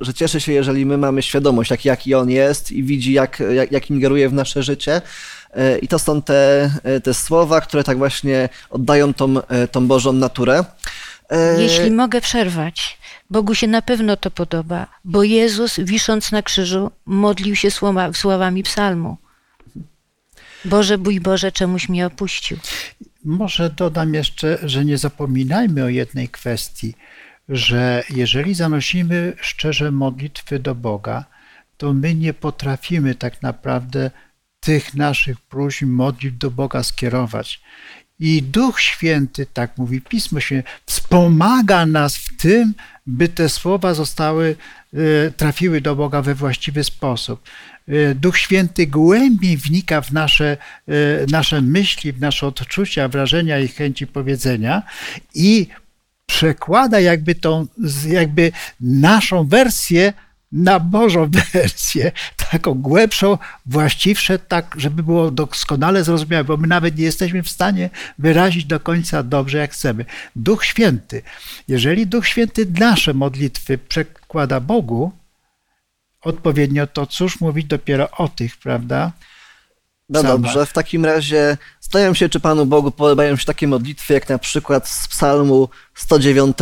[0.00, 3.72] że cieszy się, jeżeli my mamy świadomość, jak, jaki On jest i widzi, jak, jak,
[3.72, 5.02] jak ingeruje w nasze życie
[5.52, 9.86] E, I to są te, e, te słowa, które tak właśnie oddają tą, e, tą
[9.86, 10.64] Bożą naturę.
[11.30, 12.98] E, Jeśli mogę przerwać,
[13.30, 18.62] Bogu się na pewno to podoba, bo Jezus, wisząc na krzyżu, modlił się słowa, słowami
[18.62, 19.16] psalmu.
[20.64, 22.58] Boże, bój Boże, czemuś mnie opuścił.
[23.24, 26.94] Może dodam jeszcze, że nie zapominajmy o jednej kwestii,
[27.48, 31.24] że jeżeli zanosimy szczerze modlitwy do Boga,
[31.76, 34.10] to my nie potrafimy tak naprawdę
[34.60, 37.60] tych naszych próśb, modlitw do Boga skierować.
[38.18, 42.74] I Duch Święty, tak mówi Pismo Święte, wspomaga nas w tym,
[43.06, 44.56] by te słowa zostały,
[44.94, 47.42] e, trafiły do Boga we właściwy sposób.
[47.88, 50.56] E, Duch Święty głębiej wnika w nasze,
[50.88, 50.92] e,
[51.30, 54.82] nasze myśli, w nasze odczucia, wrażenia i chęci powiedzenia
[55.34, 55.66] i
[56.26, 57.66] przekłada jakby tą,
[58.08, 60.12] jakby naszą wersję
[60.52, 62.12] na Bożą wersję,
[62.52, 67.90] taką głębszą, właściwsze, tak, żeby było doskonale zrozumiałe, bo my nawet nie jesteśmy w stanie
[68.18, 70.04] wyrazić do końca dobrze, jak chcemy.
[70.36, 71.22] Duch Święty,
[71.68, 75.12] jeżeli Duch Święty nasze modlitwy przekłada Bogu,
[76.22, 79.12] odpowiednio, to cóż mówić dopiero o tych, prawda?
[80.08, 84.28] No dobrze, w takim razie zastanawiam się, czy Panu Bogu podobają się takie modlitwy, jak
[84.28, 86.56] na przykład z psalmu 109.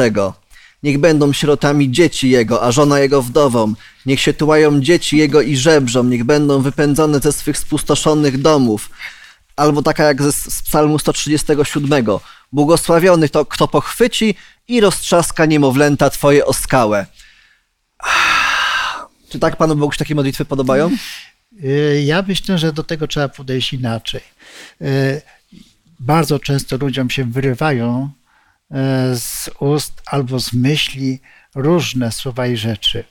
[0.82, 3.74] Niech będą sierotami dzieci Jego, a żona Jego wdową.
[4.06, 6.04] Niech się tułają dzieci Jego i żebrzą.
[6.04, 8.90] Niech będą wypędzone ze swych spustoszonych domów.
[9.56, 12.04] Albo taka jak ze, z psalmu 137.
[12.52, 14.34] Błogosławiony to, kto pochwyci
[14.68, 17.06] i roztrzaska niemowlęta Twoje o skałę.
[19.28, 20.90] Czy tak Panu Bogu się takie modlitwy podobają?
[21.64, 24.20] Y, Ja myślę, że do tego trzeba podejść inaczej.
[24.82, 25.22] Y,
[26.00, 28.10] Bardzo często ludziom się wyrywają
[29.14, 31.20] z ust albo z myśli
[31.54, 33.04] różne słowa i rzeczy.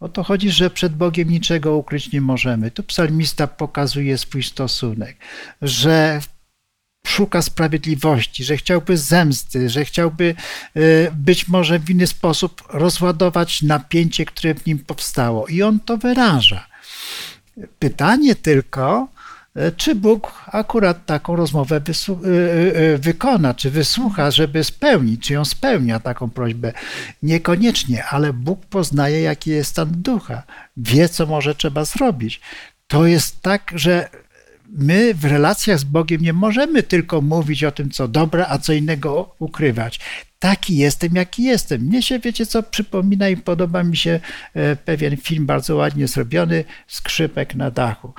[0.00, 2.70] O to chodzi, że przed Bogiem niczego ukryć nie możemy.
[2.70, 5.16] Tu psalmista pokazuje swój stosunek,
[5.62, 6.20] że
[7.06, 10.34] szuka sprawiedliwości, że chciałby zemsty, że chciałby
[10.76, 15.46] y, być może w inny sposób rozładować napięcie, które w nim powstało.
[15.46, 16.66] I on to wyraża.
[17.78, 19.13] Pytanie tylko, e,
[19.76, 26.00] czy Bóg akurat taką rozmowę e, e, wykona, czy wysłucha, żeby spełnić, czy ją spełnia
[26.00, 26.72] taką prośbę.
[27.22, 30.42] Niekoniecznie, ale Bóg poznaje, jaki jest stan ducha,
[30.76, 32.40] wie, co może trzeba zrobić.
[32.86, 34.08] To jest tak, że
[34.68, 38.72] my w relacjach z Bogiem nie możemy tylko mówić o tym, co dobre, a co
[38.72, 40.00] innego ukrywać.
[40.38, 41.80] Taki jestem, jaki jestem.
[41.82, 44.20] Mnie się, wiecie co, przypomina i podoba mi się
[44.54, 48.12] e, pewien film bardzo ładnie zrobiony, Skrzypek na dachu.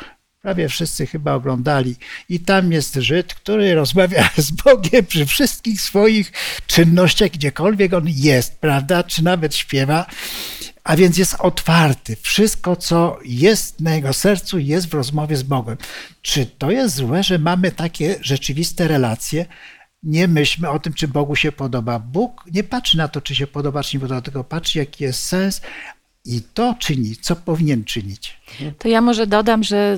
[0.46, 1.96] Prawie wszyscy chyba oglądali.
[2.30, 6.32] I tam jest Żyd, który rozmawia z Bogiem przy wszystkich swoich
[6.68, 9.04] czynnościach, gdziekolwiek on jest, prawda?
[9.04, 10.06] Czy nawet śpiewa.
[10.84, 12.16] A więc jest otwarty.
[12.22, 15.78] Wszystko, co jest na jego sercu, jest w rozmowie z Bogiem.
[16.22, 19.46] Czy to jest złe, że mamy takie rzeczywiste relacje?
[20.04, 22.00] Nie myślmy o tym, czy Bogu się podoba.
[22.00, 25.22] Bóg nie patrzy na to, czy się podoba, czy nie podoba, tylko patrzy, jaki jest
[25.22, 25.62] sens
[26.26, 28.38] i to czyni, co powinien czynić.
[28.80, 29.98] To ja może dodam, że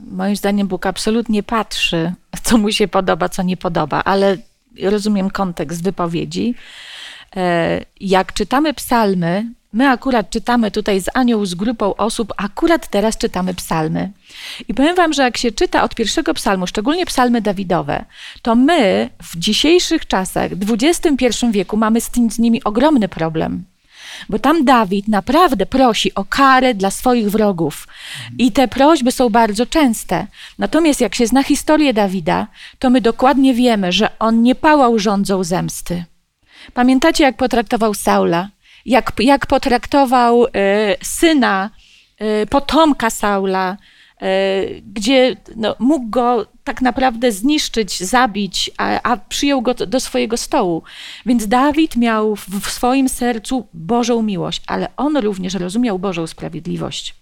[0.00, 4.36] y, moim zdaniem Bóg absolutnie patrzy, co mu się podoba, co nie podoba, ale
[4.82, 6.54] rozumiem kontekst wypowiedzi.
[7.36, 13.18] E, jak czytamy psalmy, my akurat czytamy tutaj z Anią, z grupą osób, akurat teraz
[13.18, 14.10] czytamy psalmy.
[14.68, 18.04] I powiem wam, że jak się czyta od pierwszego psalmu, szczególnie psalmy Dawidowe,
[18.42, 23.64] to my w dzisiejszych czasach, w XXI wieku, mamy z, tym, z nimi ogromny problem.
[24.28, 27.88] Bo tam Dawid naprawdę prosi o karę dla swoich wrogów.
[28.38, 30.26] I te prośby są bardzo częste.
[30.58, 32.46] Natomiast jak się zna historię Dawida,
[32.78, 36.04] to my dokładnie wiemy, że on nie pałał rządzą zemsty.
[36.74, 38.48] Pamiętacie, jak potraktował Saula?
[38.86, 40.50] Jak, jak potraktował e,
[41.02, 41.70] syna,
[42.18, 43.76] e, potomka Saula,
[44.82, 50.82] gdzie no, mógł go tak naprawdę zniszczyć, zabić, a, a przyjął go do swojego stołu.
[51.26, 57.19] Więc Dawid miał w swoim sercu Bożą miłość, ale on również rozumiał Bożą sprawiedliwość.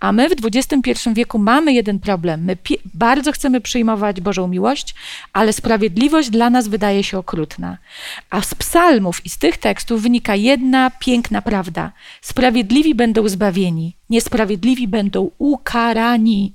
[0.00, 2.44] A my w XXI wieku mamy jeden problem.
[2.44, 2.56] My
[2.94, 4.94] bardzo chcemy przyjmować Bożą miłość,
[5.32, 7.78] ale sprawiedliwość dla nas wydaje się okrutna.
[8.30, 11.92] A z psalmów i z tych tekstów wynika jedna piękna prawda.
[12.20, 16.52] Sprawiedliwi będą zbawieni, niesprawiedliwi będą ukarani.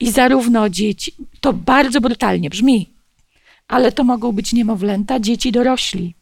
[0.00, 2.88] I zarówno dzieci, to bardzo brutalnie brzmi,
[3.68, 6.14] ale to mogą być niemowlęta, dzieci, dorośli.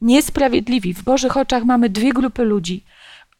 [0.00, 0.94] Niesprawiedliwi.
[0.94, 2.84] W Bożych oczach mamy dwie grupy ludzi.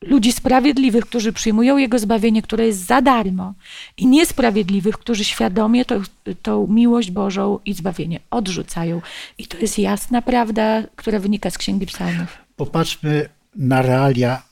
[0.02, 3.54] Ludzi sprawiedliwych, którzy przyjmują Jego zbawienie, które jest za darmo,
[3.96, 6.00] i niesprawiedliwych, którzy świadomie to,
[6.42, 9.02] tą miłość Bożą i zbawienie odrzucają.
[9.38, 12.38] I to jest jasna prawda, która wynika z Księgi Psalmów.
[12.56, 14.42] Popatrzmy na realia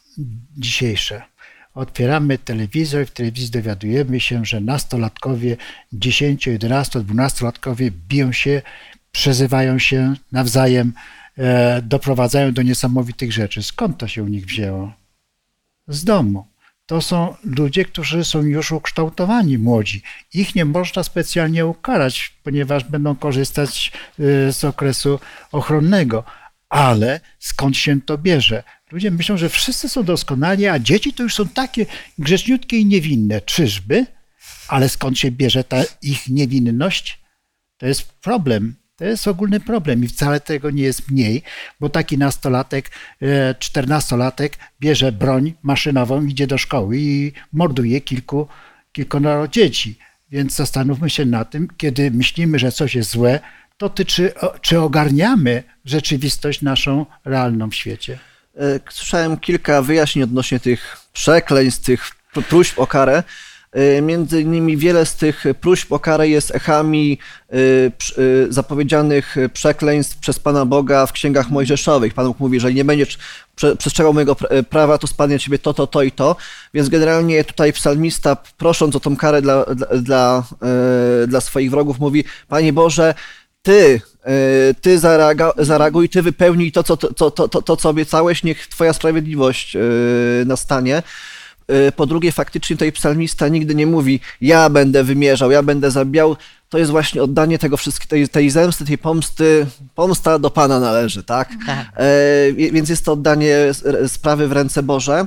[0.56, 1.22] dzisiejsze.
[1.74, 5.56] otwieramy telewizor i w telewizji dowiadujemy się, że nastolatkowie,
[5.92, 8.62] 10, 11, 12-latkowie biją się,
[9.12, 10.92] przezywają się nawzajem,
[11.38, 13.62] e, doprowadzają do niesamowitych rzeczy.
[13.62, 15.05] Skąd to się u nich wzięło?
[15.88, 16.46] Z domu.
[16.86, 20.02] To są ludzie, którzy są już ukształtowani, młodzi.
[20.34, 25.20] Ich nie można specjalnie ukarać, ponieważ będą korzystać e, z okresu
[25.52, 26.24] ochronnego.
[26.68, 28.62] Ale skąd się to bierze?
[28.92, 31.86] Ludzie myślą, że wszyscy są doskonali, a dzieci to już są takie
[32.18, 33.40] grzeczniutkie i niewinne.
[33.40, 34.06] Czyżby?
[34.68, 37.20] Ale skąd się bierze ta ich niewinność?
[37.76, 38.74] To jest problem.
[38.96, 41.42] To jest ogólny problem i wcale tego nie jest mniej,
[41.80, 42.90] bo taki nastolatek,
[43.22, 48.48] e, czternastolatek bierze broń maszynową, idzie do szkoły i morduje kilku,
[48.92, 49.98] kilkunaro dzieci.
[50.30, 53.40] Więc zastanówmy się na tym, kiedy myślimy, że coś jest złe,
[53.76, 58.18] to ty, czy, czy ogarniamy rzeczywistość naszą realną w świecie?
[58.56, 62.10] E, słyszałem kilka wyjaśnień odnośnie tych przekleństw, tych
[62.48, 63.22] próśb o karę.
[63.72, 67.18] E, między innymi wiele z tych próśb o karę jest echami
[67.50, 67.56] e,
[68.48, 72.14] zapowiedzianych przekleństw przez Pana Boga w księgach mojżeszowych.
[72.14, 73.18] Pan Bóg mówi, że nie będziesz
[73.78, 74.36] przestrzegał mojego
[74.70, 76.36] prawa, to spadnie ciebie to, to, to i to.
[76.74, 79.64] Więc generalnie tutaj psalmista, prosząc o tą karę dla,
[80.00, 80.44] dla,
[81.26, 83.14] dla, swoich wrogów, mówi, Panie Boże,
[83.66, 84.98] ty, e, ty
[85.58, 89.80] zareaguj, ty wypełnij to, co, to, to, to, to, co obiecałeś, niech twoja sprawiedliwość e,
[90.44, 91.02] nastanie.
[91.68, 96.36] E, po drugie, faktycznie tutaj psalmista nigdy nie mówi, ja będę wymierzał, ja będę zabijał.
[96.68, 99.66] To jest właśnie oddanie tego wszystkiego, tej, tej zemsty, tej pomsty.
[99.94, 101.48] Pomsta do Pana należy, tak?
[101.66, 101.86] tak.
[101.96, 103.56] E, więc jest to oddanie
[104.06, 105.26] sprawy w ręce Boże.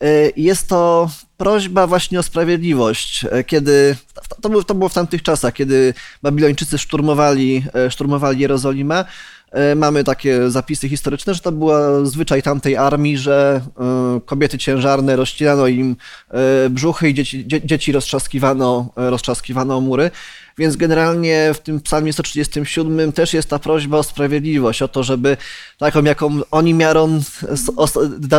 [0.00, 3.96] E, jest to prośba właśnie o sprawiedliwość, kiedy
[4.40, 9.04] to, było, to było w tamtych czasach, kiedy Babilończycy szturmowali, szturmowali Jerozolimę.
[9.50, 15.16] E, mamy takie zapisy historyczne, że to była zwyczaj tamtej armii, że e, kobiety ciężarne
[15.16, 15.96] rozcinano im
[16.30, 20.10] e, brzuchy i dzieci, dzieci roztrzaskiwano, roztrzaskiwano mury.
[20.58, 25.36] Więc generalnie w tym psalmie 137 też jest ta prośba o sprawiedliwość, o to, żeby
[25.78, 27.20] taką, jaką oni miarą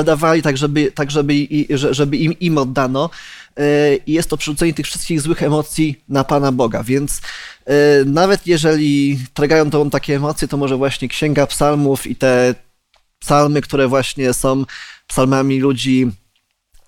[0.05, 1.33] dawali, tak żeby, tak żeby,
[1.91, 3.09] żeby im, im oddano.
[4.07, 6.83] I jest to przerzucenie tych wszystkich złych emocji na Pana Boga.
[6.83, 7.21] Więc
[7.65, 12.55] E, nawet jeżeli tragają to takie emocje, to może właśnie Księga Psalmów i te
[13.19, 14.65] psalmy, które właśnie są
[15.07, 16.11] psalmami ludzi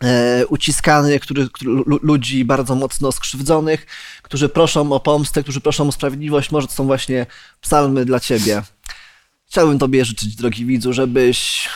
[0.03, 3.85] e, uciskanych, który, który, ludzi bardzo mocno skrzywdzonych,
[4.21, 7.25] którzy proszą o pomstę, którzy proszą o sprawiedliwość, może to są właśnie
[7.61, 8.61] psalmy dla ciebie.
[9.47, 11.69] Chciałbym tobie życzyć, drogi widzu, żebyś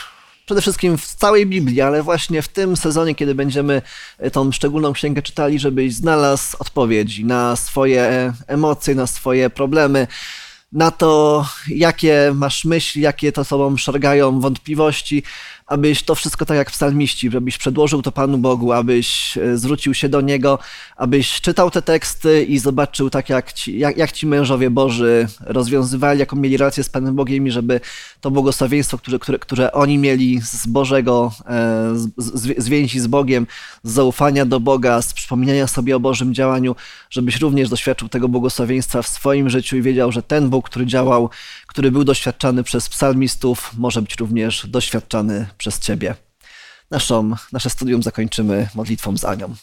[0.46, 3.82] przede wszystkim w całej Biblii, ale właśnie w tym sezonie, kiedy będziemy
[4.18, 10.06] e, tą szczególną księgę czytali, żebyś znalazł odpowiedzi na swoje emocje, na swoje problemy,
[10.72, 15.22] na to, jakie masz myśli, jakie to sobą szargają wątpliwości,
[15.68, 20.08] abyś to wszystko tak jak psalmiści, żebyś przedłożył to Panu Bogu, abyś e, zwrócił się
[20.08, 20.58] do Niego,
[20.96, 26.20] abyś czytał te teksty i zobaczył tak jak ci, jak, jak ci mężowie Boży rozwiązywali,
[26.20, 27.80] jaką mieli rację z Panem Bogiem i żeby
[28.20, 33.46] to błogosławieństwo, które, które, które oni mieli z Bożego, e, z, z więzi z Bogiem,
[33.82, 36.76] z zaufania do Boga, z przypominania sobie o Bożym działaniu,
[37.10, 41.30] żebyś również doświadczył tego błogosławieństwa w swoim życiu i wiedział, że ten Bóg, który działał,
[41.68, 46.14] który był doświadczany przez psalmistów, może być również doświadczany przez Ciebie.
[46.90, 49.54] Naszą, nasze studium zakończymy modlitwą z Anią.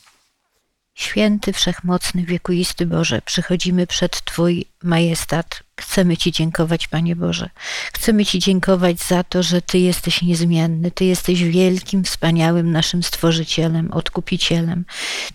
[0.95, 5.63] Święty, wszechmocny, wiekuisty Boże, przychodzimy przed Twój majestat.
[5.79, 7.49] Chcemy Ci dziękować, Panie Boże.
[7.93, 10.91] Chcemy Ci dziękować za to, że Ty jesteś niezmienny.
[10.91, 14.85] Ty jesteś wielkim, wspaniałym naszym Stworzycielem, Odkupicielem.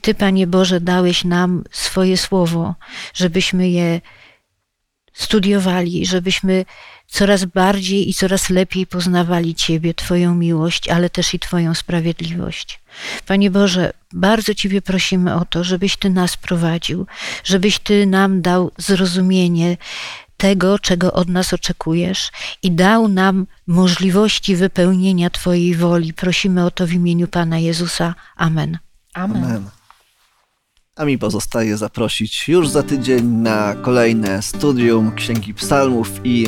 [0.01, 2.75] Ty, Panie Boże, dałeś nam swoje słowo,
[3.15, 4.01] żebyśmy je
[5.21, 6.65] studiowali, żebyśmy
[7.07, 12.81] coraz bardziej i coraz lepiej poznawali Ciebie, Twoją miłość, ale też i Twoją sprawiedliwość.
[13.27, 17.07] Panie Boże, bardzo Ciebie prosimy o to, żebyś Ty nas prowadził,
[17.45, 19.77] żebyś Ty nam dał zrozumienie
[20.37, 22.31] tego, czego od nas oczekujesz
[22.63, 26.13] i dał nam możliwości wypełnienia Twojej woli.
[26.13, 28.15] Prosimy o to w imieniu Pana Jezusa.
[28.37, 28.79] Amen.
[29.15, 29.45] Amen.
[29.45, 29.80] Amen.
[31.01, 36.47] A mi pozostaje zaprosić już za tydzień na kolejne studium Księgi Psalmów i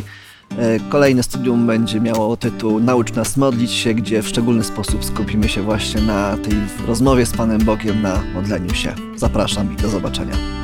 [0.58, 5.48] e, kolejne studium będzie miało tytuł Naucz nas modlić się, gdzie w szczególny sposób skupimy
[5.48, 6.54] się właśnie na tej
[6.86, 8.94] rozmowie z Panem Bogiem, na modleniu się.
[9.16, 10.61] Zapraszam i do zobaczenia.